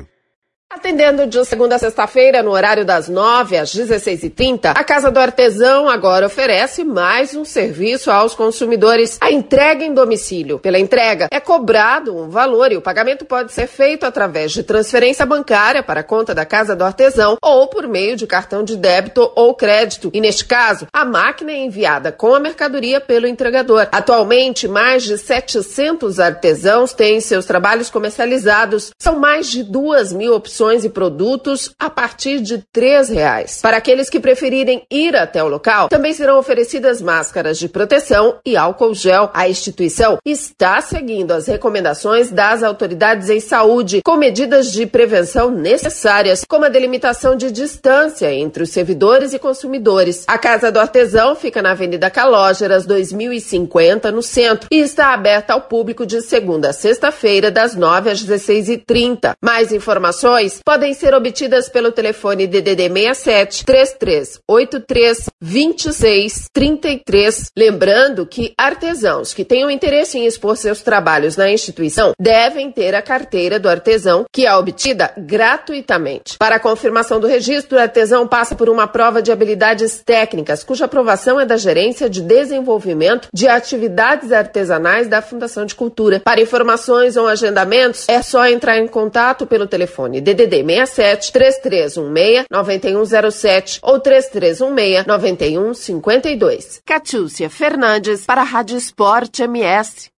[0.89, 5.87] Atendendo de segunda a sexta-feira, no horário das 9 às 16h30, a Casa do Artesão
[5.87, 10.59] agora oferece mais um serviço aos consumidores: a entrega em domicílio.
[10.59, 15.27] Pela entrega, é cobrado um valor e o pagamento pode ser feito através de transferência
[15.27, 19.31] bancária para a conta da Casa do Artesão ou por meio de cartão de débito
[19.37, 20.11] ou crédito.
[20.15, 23.89] E neste caso, a máquina é enviada com a mercadoria pelo entregador.
[23.93, 28.91] Atualmente, mais de 700 artesãos têm seus trabalhos comercializados.
[28.99, 33.61] São mais de duas mil opções e produtos a partir de R$ reais.
[33.63, 38.57] Para aqueles que preferirem ir até o local, também serão oferecidas máscaras de proteção e
[38.57, 39.31] álcool gel.
[39.33, 46.45] A instituição está seguindo as recomendações das autoridades em saúde, com medidas de prevenção necessárias,
[46.49, 50.25] como a delimitação de distância entre os servidores e consumidores.
[50.27, 55.63] A Casa do Artesão fica na Avenida Calógeras, 2050, no centro, e está aberta ao
[55.63, 59.33] público de segunda a sexta-feira, das 9 às 16h30.
[59.43, 67.51] Mais informações podem ser obtidas pelo telefone DDD 67 3383 26 33.
[67.57, 73.01] Lembrando que artesãos que tenham interesse em expor seus trabalhos na instituição devem ter a
[73.01, 76.37] carteira do artesão, que é obtida gratuitamente.
[76.37, 80.85] Para a confirmação do registro, o artesão passa por uma prova de habilidades técnicas, cuja
[80.85, 86.21] aprovação é da Gerência de Desenvolvimento de Atividades Artesanais da Fundação de Cultura.
[86.21, 93.81] Para informações ou agendamentos, é só entrar em contato pelo telefone DDD 67 3316 9107
[93.83, 96.81] ou 3316 9152.
[96.85, 100.11] Catiúcia Fernandes para a Rádio Esporte MS.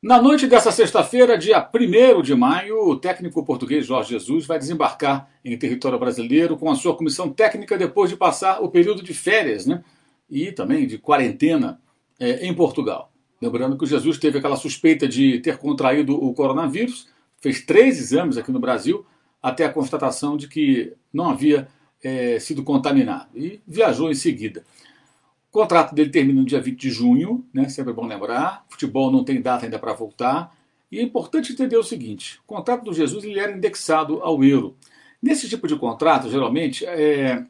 [0.00, 5.28] Na noite dessa sexta-feira, dia 1 de maio, o técnico português Jorge Jesus vai desembarcar
[5.44, 9.66] em território brasileiro com a sua comissão técnica depois de passar o período de férias
[9.66, 9.82] né?
[10.30, 11.80] e também de quarentena
[12.16, 13.10] é, em Portugal.
[13.42, 17.08] Lembrando que o Jesus teve aquela suspeita de ter contraído o coronavírus,
[17.40, 19.04] fez três exames aqui no Brasil
[19.42, 21.66] até a constatação de que não havia
[22.04, 24.64] é, sido contaminado e viajou em seguida.
[25.50, 27.68] O contrato dele termina no dia 20 de junho, né?
[27.68, 28.64] sempre é bom lembrar.
[28.68, 30.54] Futebol não tem data ainda para voltar.
[30.90, 34.76] E é importante entender o seguinte: o contrato do Jesus ele era indexado ao euro.
[35.22, 37.44] Nesse tipo de contrato, geralmente, é,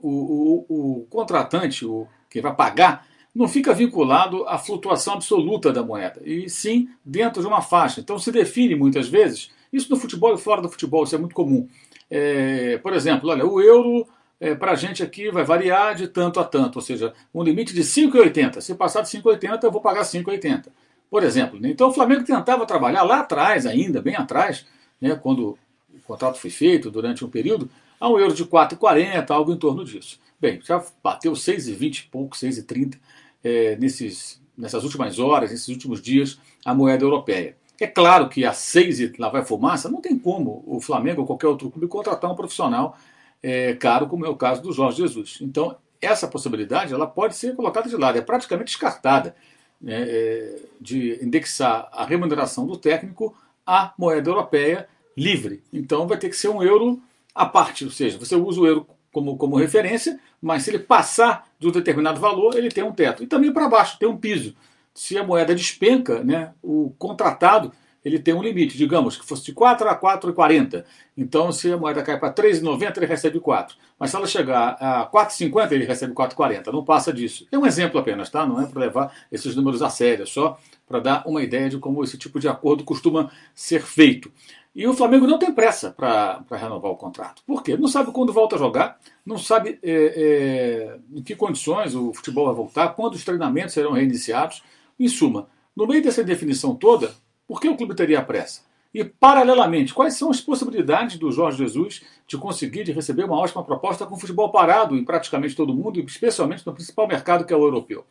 [0.00, 5.82] o, o, o contratante, o, quem vai pagar, não fica vinculado à flutuação absoluta da
[5.82, 8.00] moeda, e sim dentro de uma faixa.
[8.00, 11.34] Então se define muitas vezes, isso no futebol e fora do futebol, isso é muito
[11.34, 11.66] comum.
[12.10, 14.06] É, por exemplo, olha, o euro
[14.42, 17.72] é, para a gente aqui vai variar de tanto a tanto, ou seja, um limite
[17.72, 18.60] de 5,80.
[18.60, 20.66] Se passar de 5,80, eu vou pagar 5,80.
[21.08, 21.60] Por exemplo.
[21.60, 21.70] Né?
[21.70, 24.66] Então o Flamengo tentava trabalhar lá atrás, ainda, bem atrás,
[25.00, 25.56] né, quando
[25.94, 27.70] o contrato foi feito, durante um período,
[28.00, 30.18] a um euro de 4,40, algo em torno disso.
[30.40, 32.98] Bem, já bateu 6,20 e pouco, 6,30
[33.44, 37.54] é, nesses, nessas últimas horas, nesses últimos dias, a moeda europeia.
[37.80, 41.26] É claro que a 6 e lá vai fumaça, não tem como o Flamengo ou
[41.28, 42.98] qualquer outro clube contratar um profissional
[43.42, 45.38] é, caro, como é o caso do Jorge Jesus.
[45.40, 49.34] Então, essa possibilidade ela pode ser colocada de lado, é praticamente descartada
[49.80, 53.36] né, é, de indexar a remuneração do técnico
[53.66, 55.62] à moeda europeia livre.
[55.72, 57.00] Então, vai ter que ser um euro
[57.34, 61.48] à parte, ou seja, você usa o euro como, como referência, mas se ele passar
[61.58, 63.22] de um determinado valor, ele tem um teto.
[63.22, 64.54] E também para baixo, tem um piso.
[64.94, 67.72] Se a moeda despenca, né, o contratado
[68.04, 70.84] ele tem um limite, digamos que fosse de 4 a 4,40.
[71.16, 73.76] Então, se a moeda cai para 3,90, ele recebe 4.
[73.98, 76.72] Mas se ela chegar a 4,50, ele recebe 4,40.
[76.72, 77.46] Não passa disso.
[77.52, 78.44] É um exemplo apenas, tá?
[78.44, 81.78] Não é para levar esses números a sério, é só para dar uma ideia de
[81.78, 84.32] como esse tipo de acordo costuma ser feito.
[84.74, 87.42] E o Flamengo não tem pressa para renovar o contrato.
[87.46, 87.76] Por quê?
[87.76, 92.46] Não sabe quando volta a jogar, não sabe é, é, em que condições o futebol
[92.46, 94.62] vai voltar, quando os treinamentos serão reiniciados.
[94.98, 97.14] Em suma, no meio dessa definição toda,
[97.52, 98.62] por que o clube teria pressa?
[98.94, 103.62] E, paralelamente, quais são as possibilidades do Jorge Jesus de conseguir de receber uma ótima
[103.62, 107.62] proposta com futebol parado em praticamente todo mundo, especialmente no principal mercado que é o
[107.62, 108.06] europeu?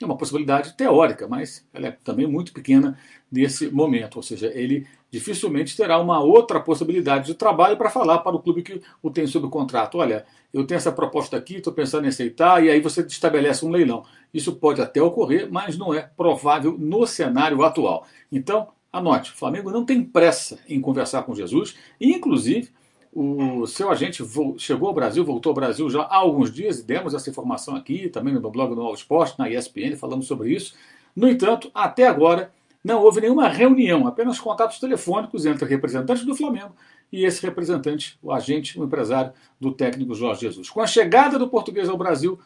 [0.00, 2.98] É uma possibilidade teórica, mas ela é também muito pequena
[3.30, 4.16] nesse momento.
[4.16, 8.62] Ou seja, ele dificilmente terá uma outra possibilidade de trabalho para falar para o clube
[8.62, 9.98] que o tem sob contrato.
[9.98, 13.70] Olha, eu tenho essa proposta aqui, estou pensando em aceitar, e aí você estabelece um
[13.70, 14.02] leilão.
[14.34, 18.04] Isso pode até ocorrer, mas não é provável no cenário atual.
[18.32, 22.70] Então, anote: o Flamengo não tem pressa em conversar com Jesus, e inclusive
[23.12, 24.22] o seu agente
[24.56, 28.08] chegou ao Brasil, voltou ao Brasil já há alguns dias, e demos essa informação aqui,
[28.08, 30.74] também no blog do All Sport, na ESPN, falamos sobre isso.
[31.14, 32.52] No entanto, até agora,
[32.84, 36.72] não houve nenhuma reunião, apenas contatos telefônicos entre representantes do Flamengo
[37.12, 40.70] e esse representante, o agente, o empresário do técnico Jorge Jesus.
[40.70, 42.38] Com a chegada do português ao Brasil,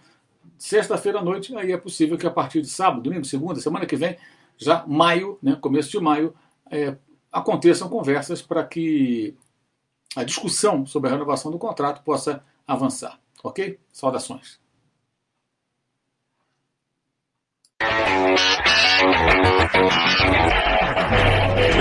[0.57, 3.97] sexta-feira à noite, aí é possível que a partir de sábado, domingo, segunda, semana que
[3.97, 4.17] vem,
[4.57, 6.35] já maio, né, começo de maio,
[6.71, 6.97] é,
[7.31, 9.35] aconteçam conversas para que
[10.17, 13.19] a discussão sobre a renovação do contrato possa avançar.
[13.43, 13.79] Ok?
[13.93, 14.59] Saudações.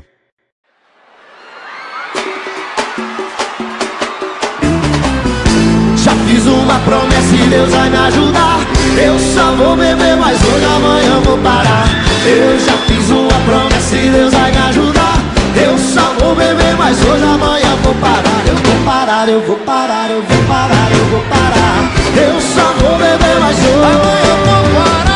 [6.76, 8.60] uma promessa e Deus vai me ajudar.
[8.98, 11.86] Eu só vou beber, mas hoje amanhã vou parar.
[12.26, 15.16] Eu já fiz uma promessa e Deus vai me ajudar.
[15.56, 18.44] Eu só vou beber, mas hoje amanhã vou parar.
[18.48, 21.92] Eu vou parar, eu vou parar, eu vou parar, eu vou parar.
[22.16, 25.15] Eu só vou beber, mas hoje amanhã vou parar.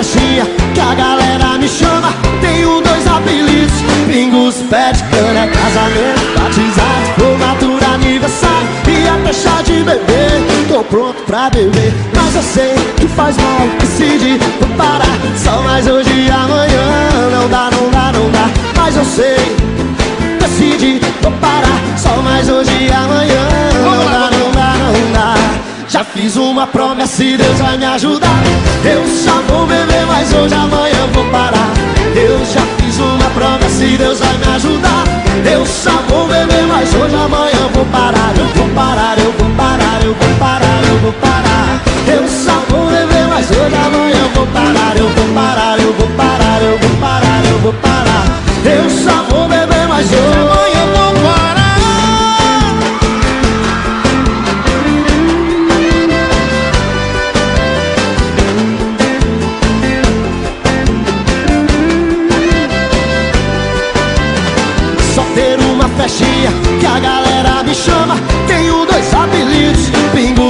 [0.00, 2.12] Festinha que a galera me chama.
[2.40, 10.40] Tenho dois apelidos: Pingos, Pet, Cana, casamento, batizado, formatura, aniversário e até chá de beber.
[10.68, 13.68] Tô pronto pra beber, mas eu sei que faz mal.
[13.78, 15.18] Decidi, vou parar.
[15.36, 17.30] Só mais hoje e amanhã.
[17.32, 18.48] Não dá, não dá, não dá.
[18.76, 19.56] Mas eu sei,
[20.40, 21.80] decidi, vou parar.
[21.98, 23.48] Só mais hoje e amanhã.
[23.84, 25.34] Não dá, não dá, não dá.
[25.90, 28.44] Já fiz uma promessa e Deus vai me ajudar.
[28.84, 31.68] Eu só vou beber, mas hoje amanhã vou parar.
[32.14, 35.02] Eu já fiz uma promessa e Deus vai me ajudar.
[35.52, 38.32] Eu só vou beber, mas hoje amanhã vou parar.
[38.38, 41.82] Eu vou parar, eu vou parar, eu vou parar, eu vou parar.
[42.06, 44.96] Eu só vou beber, mas hoje amanhã vou parar.
[44.96, 48.26] Eu vou parar, eu vou parar, eu vou parar, eu vou parar.
[48.64, 51.59] Eu só vou beber, mas hoje amanhã vou parar.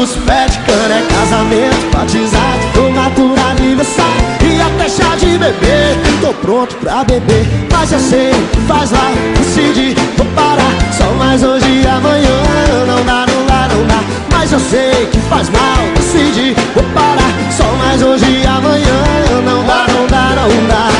[0.01, 5.99] Pingos, Pet, Cana, é casamento, batizado, formatura, aniversário e até chá de beber.
[6.23, 8.33] Tô pronto pra beber, mas eu sei
[8.67, 9.13] faz lá.
[9.37, 10.75] Decidi, vou parar.
[10.97, 12.41] Só mais hoje e amanhã.
[12.87, 14.03] Não dá, não dá, não dá.
[14.33, 15.77] Mas eu sei que faz mal.
[15.95, 17.53] Decidi, vou parar.
[17.55, 19.05] Só mais hoje e amanhã.
[19.45, 21.00] Não dá, não dá, não dá.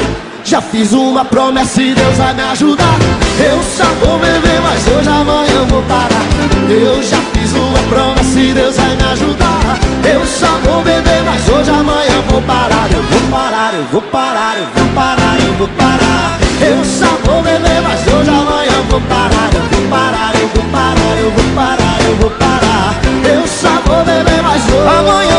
[0.51, 2.99] Já fiz uma promessa e Deus vai me ajudar.
[3.39, 6.27] Eu só vou beber, mas hoje amanhã vou parar.
[6.69, 9.79] Eu já fiz uma promessa e Deus vai me ajudar.
[10.03, 12.89] Eu só vou beber, mas hoje amanhã vou parar.
[12.93, 16.39] Eu vou parar, eu vou parar, eu vou parar, eu vou parar.
[16.61, 19.51] Eu só vou beber, mas hoje amanhã vou parar.
[19.55, 22.97] Eu vou parar, eu vou parar, eu vou parar, eu vou parar.
[23.23, 25.30] Eu só vou beber, mas hoje amanhã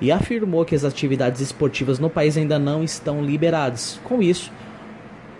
[0.00, 4.00] e afirmou que as atividades esportivas no país ainda não estão liberadas.
[4.04, 4.52] Com isso,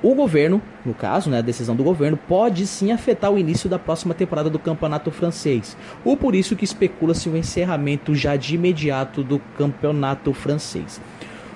[0.02, 3.78] o governo, no caso, né, a decisão do governo, pode sim afetar o início da
[3.78, 5.76] próxima temporada do campeonato francês.
[6.04, 11.00] Ou por isso que especula-se o encerramento já de imediato do campeonato francês.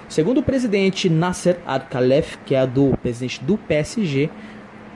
[0.09, 4.29] Segundo o presidente Nasser Al-Khelaifi, que é do presidente do PSG,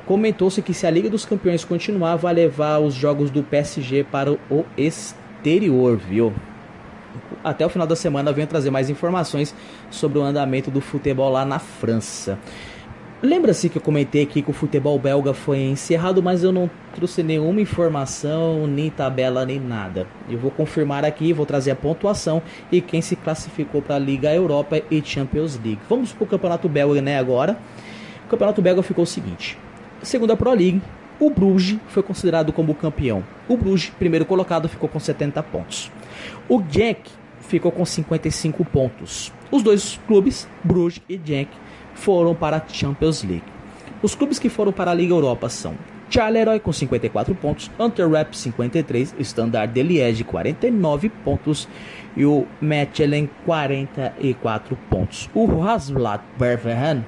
[0.06, 4.32] comentou-se que se a Liga dos Campeões continuar, vai levar os jogos do PSG para
[4.32, 6.32] o exterior, viu?
[7.43, 9.55] Até o final da semana venho trazer mais informações
[9.91, 12.39] sobre o andamento do futebol lá na França.
[13.23, 17.23] Lembra-se que eu comentei aqui que o futebol belga foi encerrado, mas eu não trouxe
[17.23, 20.07] nenhuma informação, nem tabela, nem nada.
[20.28, 24.35] Eu vou confirmar aqui, vou trazer a pontuação e quem se classificou para a Liga
[24.35, 25.81] Europa e Champions League.
[25.89, 27.57] Vamos para o Campeonato Belga né, agora.
[28.27, 29.57] O Campeonato Belga ficou o seguinte:
[30.03, 30.82] segundo a Pro League,
[31.19, 33.24] o Bruges foi considerado como campeão.
[33.49, 35.91] O Bruges, primeiro colocado, ficou com 70 pontos.
[36.49, 37.03] O Genk
[37.41, 39.32] ficou com 55 pontos.
[39.51, 41.51] Os dois clubes, Bruges e Genk,
[41.95, 43.45] foram para a Champions League.
[44.03, 45.74] Os clubes que foram para a Liga Europa são
[46.11, 51.69] Charleroi com 54 pontos, Antwerp 53, Standard de Liège 49 pontos
[52.16, 55.28] e o Mechelen 44 pontos.
[55.35, 57.05] O Hasblat Bervehen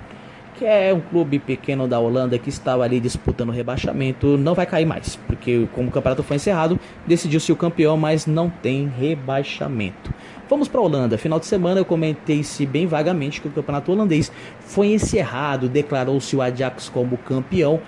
[0.56, 4.86] que é um clube pequeno da Holanda que estava ali disputando rebaixamento, não vai cair
[4.86, 10.12] mais, porque como o campeonato foi encerrado, decidiu-se o campeão, mas não tem rebaixamento.
[10.48, 11.18] Vamos para a Holanda.
[11.18, 16.40] Final de semana eu comentei-se bem vagamente que o campeonato holandês foi encerrado, declarou-se o
[16.40, 17.80] Ajax como campeão.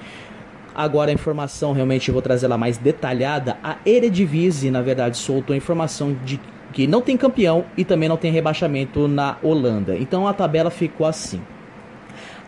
[0.74, 3.57] Agora a informação realmente vou trazer ela mais detalhada.
[3.62, 6.39] A Eredivisie, na verdade, soltou a informação de
[6.73, 9.97] que não tem campeão e também não tem rebaixamento na Holanda.
[9.97, 11.40] Então a tabela ficou assim.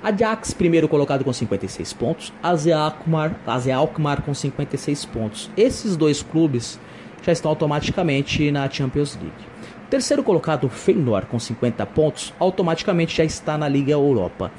[0.02, 2.32] Ajax, primeiro colocado com 56 pontos.
[2.42, 5.50] AZ Alkmaar, AZ Alkmaar com 56 pontos.
[5.56, 6.80] Esses dois clubes
[7.22, 9.50] já estão automaticamente na Champions League.
[9.90, 14.50] Terceiro colocado, Feyenoord, com 50 pontos, automaticamente já está na Liga Europa.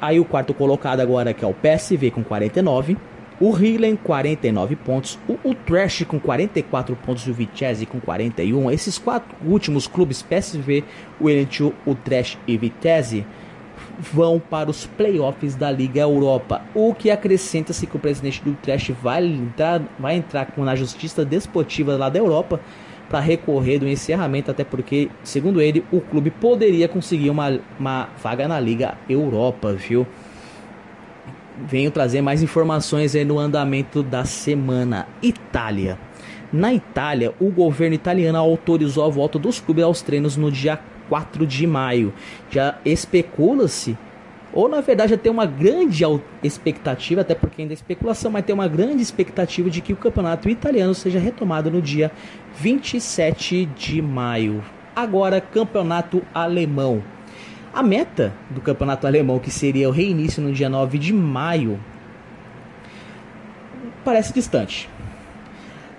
[0.00, 2.96] Aí o quarto colocado agora, que é o PSV, com 49.
[3.40, 5.18] O Rilen, 49 pontos.
[5.28, 7.26] O Utrecht, com 44 pontos.
[7.26, 8.70] E o Vitesse, com 41.
[8.70, 10.84] Esses quatro últimos clubes, PSV,
[11.20, 13.26] o Elentio, Utrecht e Vitesse,
[13.98, 16.62] vão para os playoffs da Liga Europa.
[16.74, 21.96] O que acrescenta-se que o presidente do Utrecht vai entrar, vai entrar na justiça desportiva
[21.96, 22.60] lá da Europa
[23.08, 28.48] para recorrer do encerramento, até porque, segundo ele, o clube poderia conseguir uma, uma vaga
[28.48, 30.06] na Liga Europa, viu?
[31.66, 35.06] Venho trazer mais informações no andamento da semana.
[35.22, 35.98] Itália.
[36.52, 40.78] Na Itália, o governo italiano autorizou a volta dos clubes aos treinos no dia
[41.08, 42.12] 4 de maio.
[42.50, 43.96] Já especula-se,
[44.52, 46.04] ou na verdade já tem uma grande
[46.42, 50.48] expectativa, até porque ainda é especulação, mas tem uma grande expectativa de que o campeonato
[50.48, 52.10] italiano seja retomado no dia
[52.56, 54.62] 27 de maio.
[54.94, 57.02] Agora, campeonato alemão.
[57.72, 61.80] A meta do campeonato alemão, que seria o reinício no dia 9 de maio,
[64.04, 64.90] parece distante.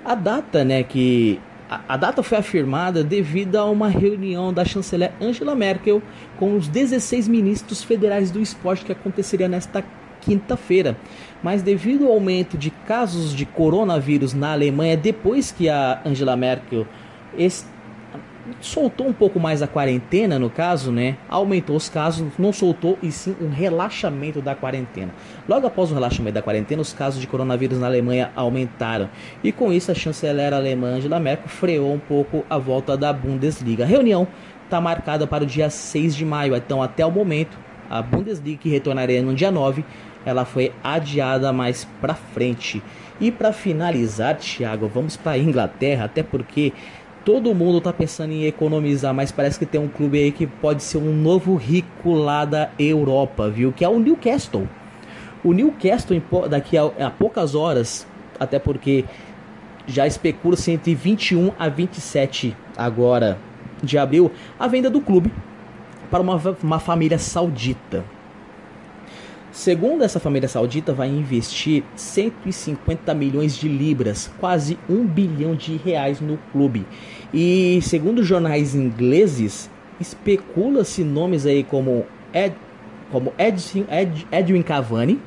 [0.05, 1.39] A data, né, que
[1.87, 6.01] a, data foi afirmada devido a uma reunião da chanceler Angela Merkel
[6.37, 9.83] com os 16 ministros federais do esporte que aconteceria nesta
[10.21, 10.97] quinta-feira.
[11.41, 16.87] Mas devido ao aumento de casos de coronavírus na Alemanha depois que a Angela Merkel
[18.59, 21.17] soltou um pouco mais a quarentena, no caso, né?
[21.29, 25.13] Aumentou os casos, não soltou e sim um relaxamento da quarentena.
[25.47, 29.09] Logo após o relaxamento da quarentena, os casos de coronavírus na Alemanha aumentaram.
[29.43, 33.83] E com isso, a chanceler alemã Angela Merkel freou um pouco a volta da Bundesliga.
[33.83, 34.27] A reunião
[34.65, 37.57] está marcada para o dia 6 de maio, então até o momento,
[37.89, 39.85] a Bundesliga que retornaria no dia 9,
[40.25, 42.81] ela foi adiada mais para frente.
[43.19, 46.73] E para finalizar, Thiago, vamos para a Inglaterra, até porque
[47.23, 50.83] todo mundo tá pensando em economizar, mas parece que tem um clube aí que pode
[50.83, 53.71] ser um novo rico lá da Europa, viu?
[53.71, 54.67] Que é o Newcastle.
[55.43, 58.07] O Newcastle, daqui a, a poucas horas,
[58.39, 59.05] até porque
[59.85, 63.37] já especula-se entre 21 a 27 agora
[63.81, 65.31] de abril, a venda do clube
[66.09, 68.03] para uma, uma família saudita.
[69.53, 76.19] Segundo essa família saudita, vai investir 150 milhões de libras, quase um bilhão de reais
[76.19, 76.87] no clube.
[77.31, 79.69] E segundo jornais ingleses,
[79.99, 82.03] especula-se nomes aí como,
[82.33, 82.55] Ed,
[83.11, 85.21] como Edson, Ed, Edwin Cavani,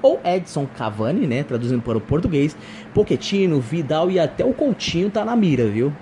[0.00, 2.56] ou Edson Cavani, né, traduzindo para o português,
[2.94, 5.92] Pochettino, Vidal e até o Coutinho tá na mira, viu?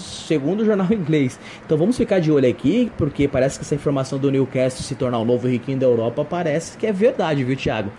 [0.00, 1.38] Segundo o jornal inglês.
[1.64, 5.18] Então vamos ficar de olho aqui, porque parece que essa informação do Newcastle se tornar
[5.18, 7.90] o novo riquinho da Europa parece que é verdade, viu, Thiago?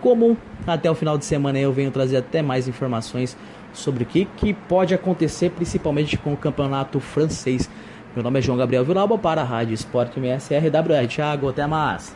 [0.00, 0.36] Como
[0.66, 3.36] até o final de semana eu venho trazer até mais informações
[3.72, 7.70] sobre o que, que pode acontecer, principalmente com o campeonato francês.
[8.14, 11.08] Meu nome é João Gabriel Vilauba para a Rádio Esporte MSRWR.
[11.08, 12.14] Thiago, até mais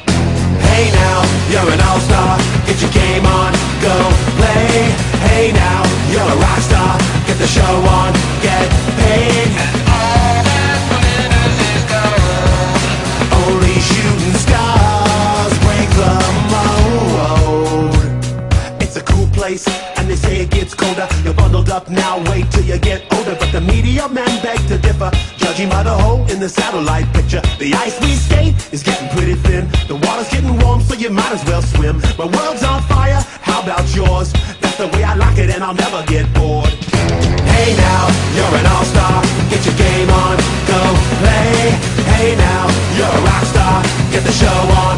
[0.81, 2.39] Hey now, you're an all-star.
[2.65, 3.53] Get your game on,
[3.85, 3.93] go
[4.41, 4.89] play.
[5.29, 6.97] Hey now, you're a rock star.
[7.27, 8.65] Get the show on, get
[8.97, 9.45] paid.
[9.85, 12.81] All that winners' gold,
[13.45, 16.13] Only shooting stars break the
[16.49, 17.93] mold.
[18.81, 19.67] It's a cool place,
[19.99, 21.07] and they say it gets colder.
[21.23, 23.35] You're bundled up now, wait till you get older.
[23.39, 27.41] But the media men beg to differ, judging by the hole in the satellite picture.
[27.59, 29.69] The ice we skate is getting pretty thin.
[29.87, 30.30] The water's
[30.83, 32.01] so you might as well swim.
[32.17, 34.33] My world's on fire, how about yours?
[34.61, 36.73] That's the way I like it, and I'll never get bored.
[37.55, 38.03] Hey now,
[38.35, 39.21] you're an all-star.
[39.49, 40.37] Get your game on,
[40.67, 40.81] go
[41.21, 41.75] play.
[42.13, 42.63] Hey now,
[42.97, 43.83] you're a rock star.
[44.11, 44.97] Get the show on,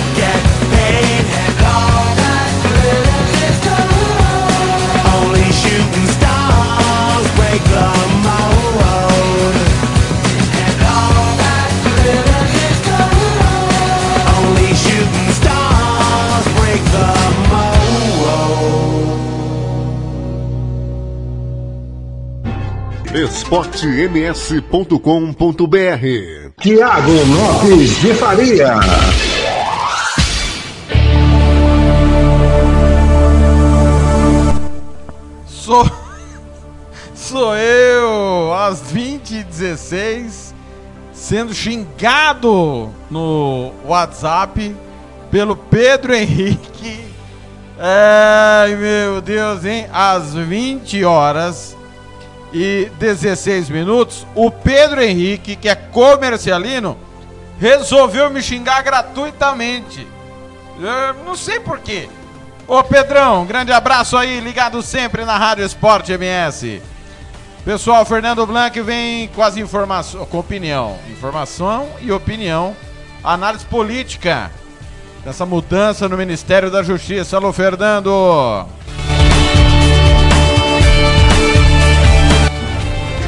[23.31, 24.91] esportems.com.br
[26.59, 28.73] Tiago Lopes de Faria.
[35.45, 35.89] Sou.
[37.15, 40.53] Sou eu, às 20h16,
[41.13, 44.75] sendo xingado no WhatsApp
[45.31, 47.05] pelo Pedro Henrique.
[47.79, 49.87] Ai meu Deus, hein?
[49.93, 51.77] Às 20 horas
[52.53, 56.97] e 16 minutos, o Pedro Henrique, que é comercialino,
[57.59, 60.07] resolveu me xingar gratuitamente.
[60.79, 62.09] Eu não sei porquê.
[62.67, 66.81] Ô Pedrão, grande abraço aí, ligado sempre na Rádio Esporte MS.
[67.63, 72.75] Pessoal, Fernando Blanc vem com as informações, com opinião, informação e opinião,
[73.23, 74.51] análise política
[75.23, 77.37] dessa mudança no Ministério da Justiça.
[77.37, 78.65] Alô, Fernando.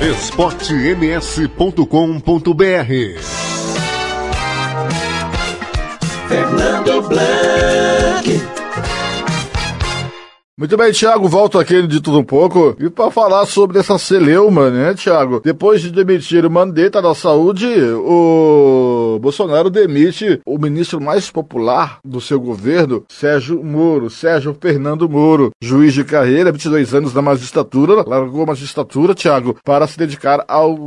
[0.03, 2.91] esportems.com.br
[6.27, 7.72] Fernando Blanc.
[10.63, 14.69] Muito bem, Thiago, volto aqui de tudo um pouco e para falar sobre essa celeuma,
[14.69, 15.41] né, Thiago?
[15.43, 22.21] Depois de demitir o Mandetta da Saúde, o Bolsonaro demite o ministro mais popular do
[22.21, 28.43] seu governo, Sérgio Moro, Sérgio Fernando Moro, juiz de carreira, 22 anos na magistratura, largou
[28.43, 30.77] a magistratura, Thiago, para se dedicar ao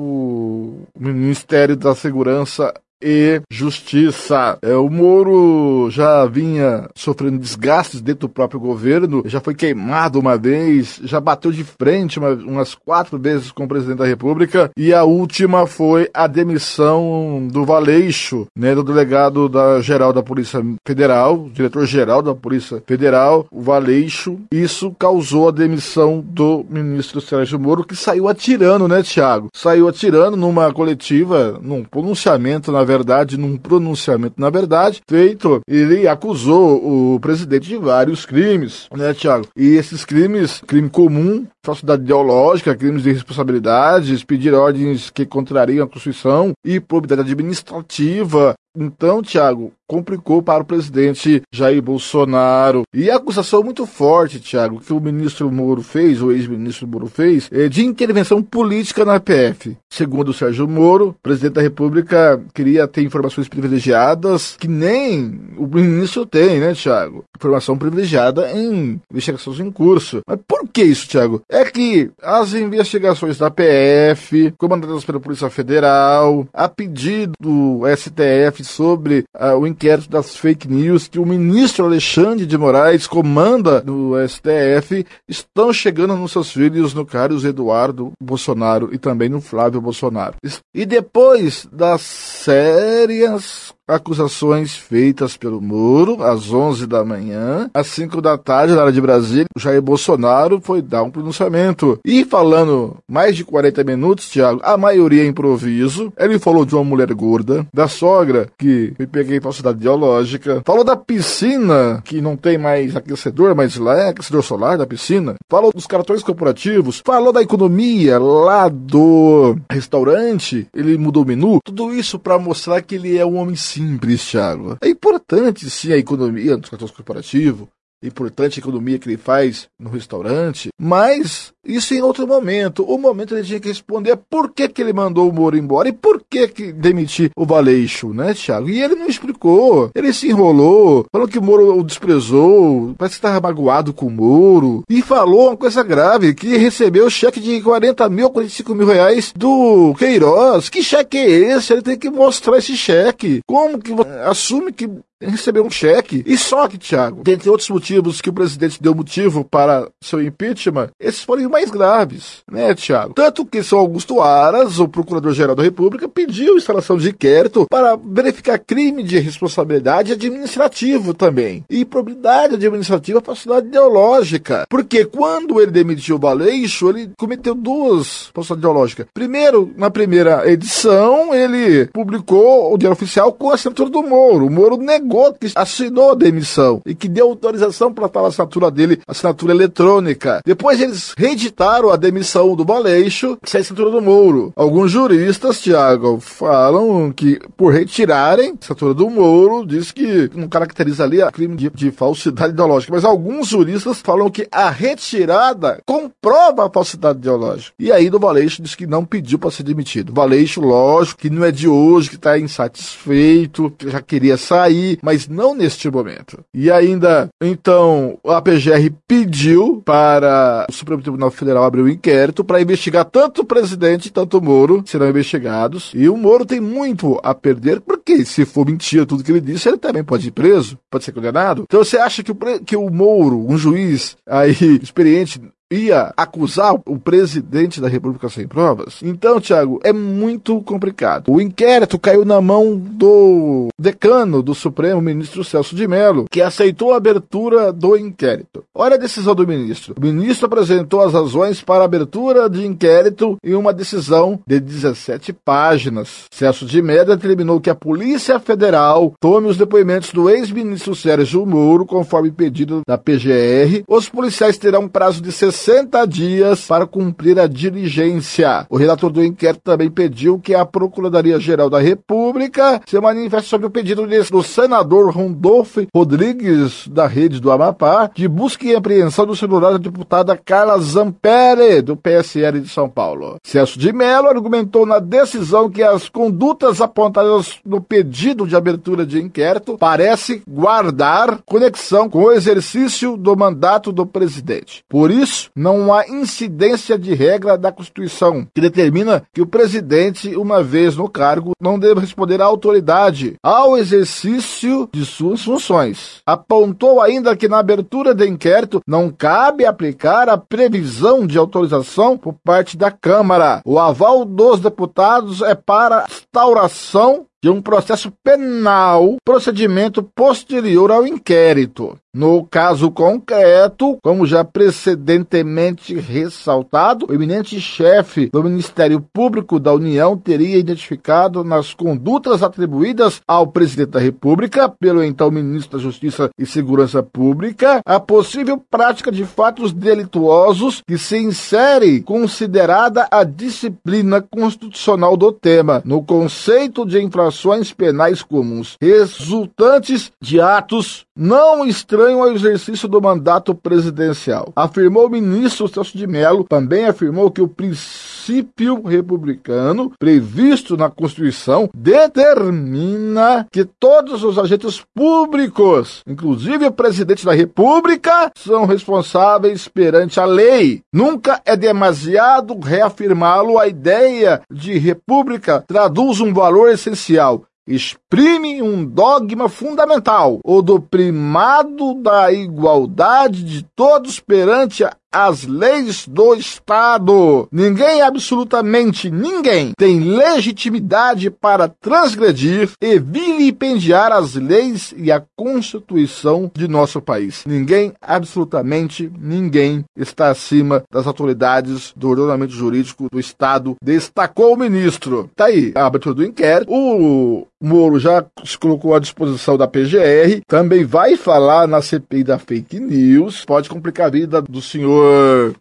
[0.99, 2.73] Ministério da Segurança
[3.03, 4.59] e Justiça.
[4.63, 10.37] É, o Moro já vinha sofrendo desgastes dentro do próprio governo, já foi queimado uma
[10.37, 14.93] vez, já bateu de frente uma, umas quatro vezes com o presidente da República, e
[14.93, 21.49] a última foi a demissão do Valeixo, né, do delegado da geral da Polícia Federal,
[21.53, 24.39] diretor-geral da Polícia Federal, o Valeixo.
[24.51, 29.49] Isso causou a demissão do ministro Sérgio Moro, que saiu atirando, né, Tiago?
[29.55, 37.15] Saiu atirando numa coletiva, num pronunciamento, na verdade, num pronunciamento, na verdade, feito, ele acusou
[37.15, 39.47] o presidente de vários crimes, né, Tiago?
[39.55, 45.89] E esses crimes, crime comum, falsidade ideológica, crimes de responsabilidades, pedir ordens que contrariam a
[45.89, 48.55] Constituição e probidade administrativa.
[48.77, 52.83] Então, Tiago, complicou para o presidente Jair Bolsonaro.
[52.93, 57.49] E a acusação muito forte, Tiago, que o ministro Moro fez, o ex-ministro Moro fez,
[57.53, 59.77] é de intervenção política na PF.
[59.89, 65.67] Segundo o Sérgio Moro, o presidente da República queria ter informações privilegiadas que nem o
[65.67, 67.25] ministro tem, né, Tiago?
[67.37, 70.21] Informação privilegiada em investigações em curso.
[70.27, 71.41] Mas por que isso, Tiago?
[71.49, 79.25] É que as investigações da PF, comandadas pela Polícia Federal, a pedido do STF sobre
[79.35, 85.07] uh, o inquérito das fake news que o ministro Alexandre de Moraes comanda no STF
[85.29, 90.37] estão chegando nos seus filhos, no Carlos Eduardo Bolsonaro e também no Flávio Bolsonaro.
[90.75, 98.37] E depois das sérias acusações feitas pelo Moro às 11 da manhã, às 5 da
[98.37, 101.99] tarde, na área de Brasília, o Jair Bolsonaro foi dar um pronunciamento.
[102.05, 106.13] E falando mais de 40 minutos, Thiago, a maioria é improviso.
[106.19, 110.97] Ele falou de uma mulher gorda, da sogra, que me peguei falsidade ideológica, falou da
[110.97, 115.35] piscina, que não tem mais aquecedor, mas lá é aquecedor solar da piscina.
[115.49, 121.59] Falou dos cartões corporativos, falou da economia lá do restaurante, ele mudou o menu.
[121.65, 124.79] Tudo isso para mostrar que ele é um homem simples, Thiago.
[124.83, 127.69] É importante sim a economia dos cartões corporativos,
[128.03, 132.85] importante economia que ele faz no restaurante, mas isso em outro momento.
[132.85, 135.93] O momento ele tinha que responder por que, que ele mandou o Moro embora e
[135.93, 138.69] por que, que demitir o Valeixo, né, Thiago?
[138.69, 139.91] E ele não explicou.
[139.95, 144.11] Ele se enrolou, falou que o Moro o desprezou, parece que estava magoado com o
[144.11, 149.33] Moro, e falou uma coisa grave, que recebeu cheque de 40 mil, 45 mil reais
[149.35, 150.69] do Queiroz.
[150.69, 151.73] Que cheque é esse?
[151.73, 153.41] Ele tem que mostrar esse cheque.
[153.47, 153.93] Como que
[154.25, 154.89] assume que
[155.21, 156.23] recebeu um cheque.
[156.27, 160.91] E só que, Thiago, dentre outros motivos que o presidente deu motivo para seu impeachment,
[161.01, 163.15] esses foram os mais graves, né, Thiago?
[163.15, 168.59] Tanto que São Augusto Aras, o procurador-geral da República, pediu instalação de inquérito para verificar
[168.59, 171.65] crime de responsabilidade administrativo também.
[171.69, 174.67] E probidade administrativa para falsidade ideológica.
[174.69, 179.07] Porque quando ele demitiu o Baleixo, ele cometeu duas falsidades ideológicas.
[179.13, 184.47] Primeiro, na primeira edição, ele publicou o Diário Oficial com a assinatura do Moro.
[184.47, 188.71] O Moro negou negou que assinou a demissão e que deu autorização para tal assinatura
[188.71, 190.41] dele, assinatura eletrônica.
[190.45, 194.53] Depois eles reeditaram a demissão do Baleixo, sem a assinatura do Moro.
[194.57, 201.05] Alguns juristas, Tiago, falam que por retirarem a assinatura do Moro, diz que não caracteriza
[201.05, 202.93] ali a crime de, de falsidade ideológica.
[202.93, 207.73] Mas alguns juristas falam que a retirada comprova a falsidade ideológica.
[207.79, 210.13] E aí do Valeixo diz que não pediu para ser demitido.
[210.13, 215.29] Valeixo, lógico, que não é de hoje, que está insatisfeito, que já queria sair, mas
[215.29, 216.45] não neste momento.
[216.53, 222.61] E ainda, então, a PGR pediu para o Supremo Tribunal Federal abrir um inquérito para
[222.61, 225.93] investigar tanto o presidente, tanto o Moro, serão investigados.
[225.95, 229.69] E o Moro tem muito a perder, porque se for mentira tudo que ele disse,
[229.69, 231.65] ele também pode ir preso, pode ser condenado.
[231.65, 235.41] Então você acha que o, que o Moro, um juiz aí experiente,
[235.73, 239.01] ia acusar o presidente da República sem provas?
[239.03, 241.31] Então, Tiago, é muito complicado.
[241.31, 246.93] O inquérito caiu na mão do decano do Supremo, ministro Celso de Mello, que aceitou
[246.93, 248.65] a abertura do inquérito.
[248.75, 249.95] Olha a decisão do ministro.
[249.99, 255.33] O ministro apresentou as razões para a abertura de inquérito em uma decisão de 17
[255.33, 256.25] páginas.
[256.31, 261.85] Celso de Mello determinou que a Polícia Federal tome os depoimentos do ex-ministro Sérgio Moro,
[261.85, 263.83] conforme pedido da PGR.
[263.89, 268.67] Os policiais terão um prazo de 60 60 dias para cumprir a diligência.
[268.69, 273.71] O relator do inquérito também pediu que a Procuradoria-Geral da República se manifeste sobre o
[273.71, 279.73] pedido do senador Rondolfo Rodrigues, da Rede do Amapá, de busca e apreensão do celular
[279.73, 283.37] da deputada Carla Zampere, do PSL de São Paulo.
[283.43, 289.21] Celso de Mello argumentou na decisão que as condutas apontadas no pedido de abertura de
[289.21, 294.85] inquérito parece guardar conexão com o exercício do mandato do presidente.
[294.89, 300.63] Por isso, não há incidência de regra da Constituição, que determina que o presidente, uma
[300.63, 306.21] vez no cargo, não deve responder à autoridade ao exercício de suas funções.
[306.27, 312.35] Apontou ainda que na abertura do inquérito não cabe aplicar a previsão de autorização por
[312.45, 313.61] parte da Câmara.
[313.65, 321.97] O aval dos deputados é para instauração de um processo penal, procedimento posterior ao inquérito.
[322.17, 330.17] No caso concreto, como já precedentemente ressaltado, o eminente chefe do Ministério Público da União
[330.17, 336.47] teria identificado nas condutas atribuídas ao presidente da República, pelo então ministro da Justiça e
[336.47, 345.19] Segurança Pública, a possível prática de fatos delituosos que se insere considerada a disciplina constitucional
[345.19, 351.67] do tema, no conceito de infrações penais comuns, resultantes de atos não
[352.07, 354.53] estranho ao exercício do mandato presidencial.
[354.55, 361.69] Afirmou o ministro Celso de Mello, também afirmou que o princípio republicano previsto na Constituição
[361.75, 370.25] determina que todos os agentes públicos, inclusive o presidente da República, são responsáveis perante a
[370.25, 370.83] lei.
[370.93, 379.49] Nunca é demasiado reafirmá-lo a ideia de república traduz um valor essencial exprime um dogma
[379.49, 387.49] fundamental, o do primado da igualdade de todos perante as leis do Estado.
[387.51, 396.69] Ninguém, absolutamente ninguém, tem legitimidade para transgredir e vilipendiar as leis e a Constituição de
[396.69, 397.45] nosso país.
[397.47, 405.31] Ninguém, absolutamente ninguém, está acima das autoridades do ordenamento jurídico do Estado, destacou o ministro.
[405.35, 406.73] Tá aí a abertura do inquérito.
[406.73, 412.39] O Moro já se colocou à disposição da PGR, também vai falar na CPI da
[412.39, 414.96] fake news, pode complicar a vida do senhor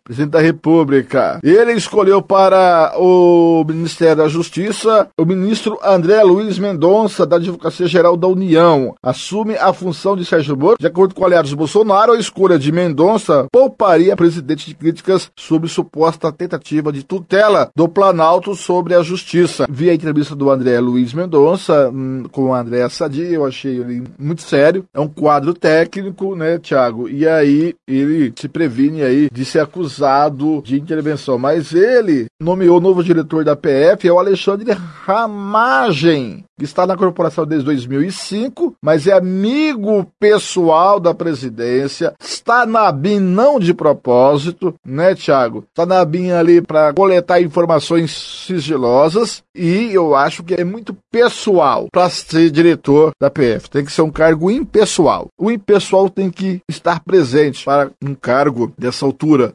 [0.04, 1.40] presidente da República.
[1.44, 8.18] Ele escolheu para o Ministério da Justiça o ministro André Luiz Mendonça, da Advocacia Geral
[8.18, 8.96] da União.
[9.02, 10.78] Assume a função de Sérgio Moro.
[10.80, 16.32] De acordo com aliados Bolsonaro, a escolha de Mendonça pouparia presidente de críticas sobre suposta
[16.32, 19.66] tentativa de tutela do Planalto sobre a justiça.
[19.70, 24.04] Vi a entrevista do André Luiz Mendonça hum, com o André Sadi, eu achei ele
[24.18, 24.86] muito sério.
[24.94, 27.10] É um quadro técnico, né, Thiago?
[27.10, 31.38] E aí ele se previne aí de ser acusado de intervenção.
[31.38, 36.95] Mas ele nomeou o novo diretor da PF, é o Alexandre Ramagem, que está na
[36.95, 44.74] corporação desde 2005, mas é amigo pessoal da presidência, está na BIM não de propósito,
[44.86, 45.64] né, Thiago?
[45.70, 48.12] Está na BIM ali para coletar informações
[48.45, 53.70] sigilosas e eu acho que é muito pessoal para ser diretor da PF.
[53.70, 55.28] Tem que ser um cargo impessoal.
[55.40, 59.06] O impessoal tem que estar presente para um cargo dessa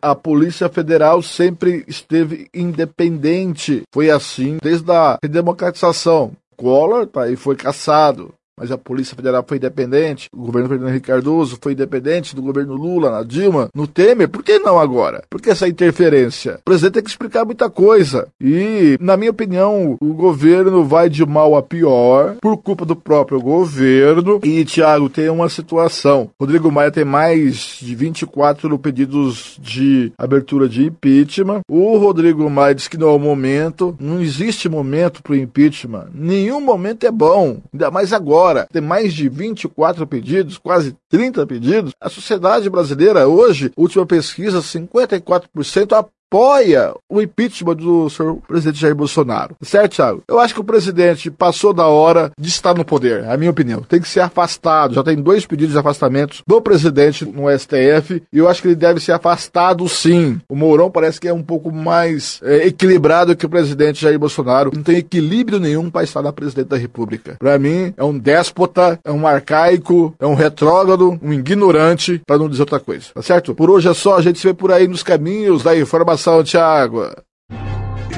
[0.02, 3.82] A Polícia Federal sempre esteve independente.
[3.92, 6.32] Foi assim desde a redemocratização.
[6.56, 8.34] Collor tá foi caçado.
[8.60, 12.74] Mas a Polícia Federal foi independente, o governo Fernando Henrique Cardoso foi independente do governo
[12.74, 15.22] Lula, na Dilma, no Temer, por que não agora?
[15.30, 16.58] Por que essa interferência?
[16.60, 18.28] O presidente tem que explicar muita coisa.
[18.38, 23.40] E, na minha opinião, o governo vai de mal a pior por culpa do próprio
[23.40, 24.40] governo.
[24.44, 26.28] E, Thiago, tem uma situação.
[26.38, 31.60] Rodrigo Maia tem mais de 24 pedidos de abertura de impeachment.
[31.66, 33.96] O Rodrigo Maia diz que não é o momento.
[33.98, 36.08] Não existe momento para o impeachment.
[36.12, 37.58] Nenhum momento é bom.
[37.72, 38.49] Ainda mais agora.
[38.72, 41.92] Tem mais de 24 pedidos, quase 30 pedidos.
[42.00, 45.92] A sociedade brasileira hoje, última pesquisa, 54%
[46.30, 49.56] apoia o impeachment do senhor presidente Jair Bolsonaro.
[49.60, 50.22] Certo, Thiago?
[50.28, 53.50] Eu acho que o presidente passou da hora de estar no poder, é a minha
[53.50, 53.82] opinião.
[53.82, 54.94] Tem que ser afastado.
[54.94, 58.76] Já tem dois pedidos de afastamento do presidente no STF e eu acho que ele
[58.76, 60.40] deve ser afastado sim.
[60.48, 64.70] O Mourão parece que é um pouco mais é, equilibrado que o presidente Jair Bolsonaro.
[64.72, 67.36] Não tem equilíbrio nenhum para estar na presidente da República.
[67.40, 72.48] Para mim, é um déspota, é um arcaico, é um retrógrado, um ignorante, para não
[72.48, 73.06] dizer outra coisa.
[73.12, 73.52] Tá certo?
[73.52, 74.16] Por hoje é só.
[74.16, 77.10] A gente se vê por aí nos caminhos da informação informação, Thiago.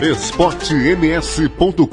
[0.02, 1.86] esportems.com.br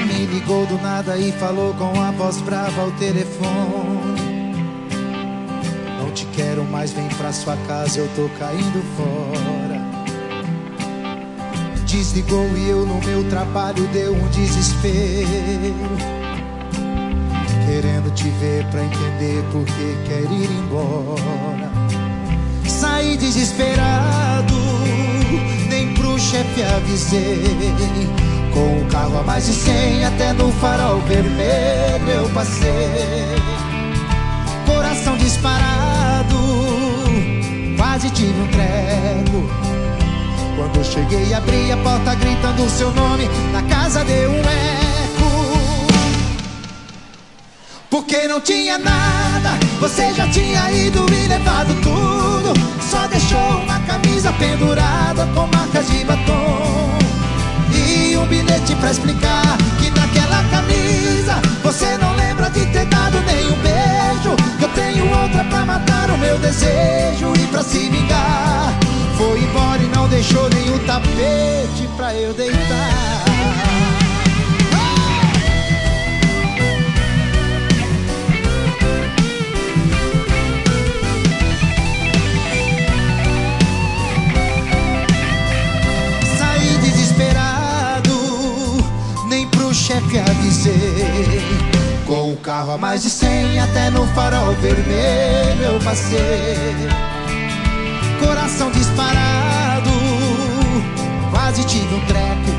[0.07, 4.32] Me ligou do nada e falou com a voz brava ao telefone.
[6.33, 9.81] Quero mais, vem pra sua casa, eu tô caindo fora.
[11.87, 15.27] Desligou e eu no meu trabalho deu um desespero.
[17.67, 21.71] Querendo te ver pra entender por que quer ir embora.
[22.67, 24.55] Saí desesperado,
[25.69, 27.43] nem pro chefe avisei.
[28.53, 32.71] Com o carro a mais de 100 até no farol vermelho eu passei.
[34.67, 36.12] Coração disparado,
[37.93, 39.51] quase tive um treco.
[40.57, 43.29] Quando cheguei, abri a porta gritando seu nome.
[43.53, 45.93] Na casa deu um eco.
[47.91, 52.55] Porque não tinha nada, você já tinha ido e levado tudo.
[52.81, 56.97] Só deixou uma camisa pendurada com marcas de batom.
[57.75, 63.57] E um bilhete pra explicar que naquela camisa você não lembra de ter dado nenhum
[63.57, 64.35] beijo.
[64.59, 65.92] Que eu tenho outra pra matar
[66.23, 68.73] meu desejo e pra se vingar.
[69.19, 73.25] Foi embora e não deixou nenhum tapete pra eu deitar.
[86.39, 88.13] Saí desesperado,
[89.29, 91.72] nem pro chefe avisei.
[92.13, 96.77] Com o carro a mais de 100 até no farol vermelho eu passei.
[98.21, 99.89] Coração disparado,
[101.31, 102.53] quase tive um treco.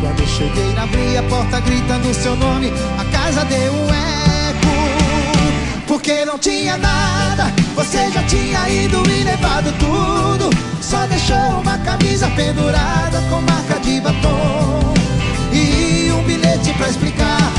[0.00, 5.86] Quando cheguei, abri a porta gritando seu nome, a casa deu um eco.
[5.86, 10.48] Porque não tinha nada, você já tinha ido e levado tudo.
[10.80, 14.94] Só deixou uma camisa pendurada com marca de batom.
[15.52, 17.49] E um bilhete pra explicar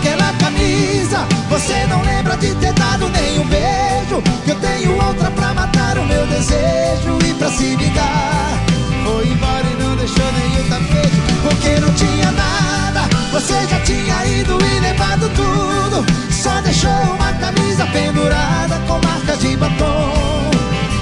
[0.00, 4.22] que naquela camisa você não lembra de ter dado nenhum beijo.
[4.44, 8.58] Que eu tenho outra pra matar o meu desejo e pra se vingar.
[9.04, 13.08] Foi embora e não deixou nenhum tapete, porque não tinha nada.
[13.32, 16.04] Você já tinha ido e levado tudo.
[16.30, 20.50] Só deixou uma camisa pendurada com marca de batom.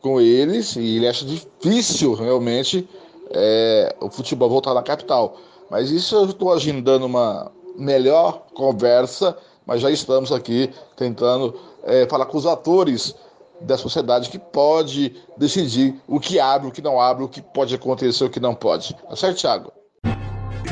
[0.00, 2.88] com eles e ele acha difícil realmente
[3.30, 5.36] é, o futebol voltar na capital.
[5.70, 12.26] Mas isso eu estou agendando uma melhor conversa, mas já estamos aqui tentando é, falar
[12.26, 13.14] com os atores
[13.60, 17.74] da sociedade que pode decidir o que abre, o que não abre, o que pode
[17.74, 18.94] acontecer, o que não pode.
[18.94, 19.72] Tá certo, Thiago?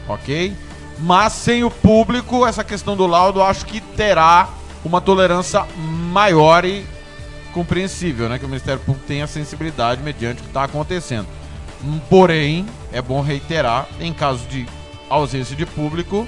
[0.08, 0.54] ok?
[0.98, 4.48] Mas sem o público, essa questão do laudo acho que terá
[4.84, 5.64] uma tolerância
[6.12, 6.84] maior e
[7.52, 8.38] compreensível, né?
[8.38, 11.26] Que o Ministério Público tenha sensibilidade mediante o que está acontecendo.
[12.10, 14.66] Porém, é bom reiterar, em caso de
[15.10, 16.26] ausência de público,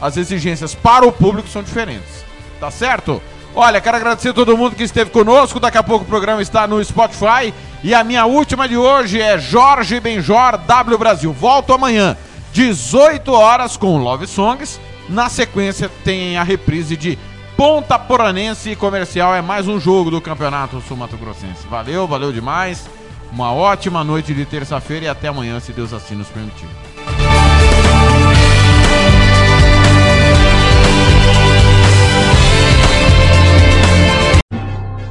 [0.00, 2.24] as exigências para o público são diferentes.
[2.60, 3.22] Tá certo?
[3.54, 5.60] Olha, quero agradecer a todo mundo que esteve conosco.
[5.60, 7.54] Daqui a pouco o programa está no Spotify.
[7.82, 11.32] E a minha última de hoje é Jorge Benjor W Brasil.
[11.32, 12.16] Volto amanhã,
[12.52, 14.80] 18 horas, com Love Songs.
[15.08, 17.18] Na sequência, tem a reprise de
[17.56, 19.34] Ponta Poranense Comercial.
[19.34, 21.66] É mais um jogo do Campeonato Sul Mato Grossense.
[21.68, 22.88] Valeu, valeu demais.
[23.32, 26.68] Uma ótima noite de terça-feira e até amanhã, se Deus assim nos permitir.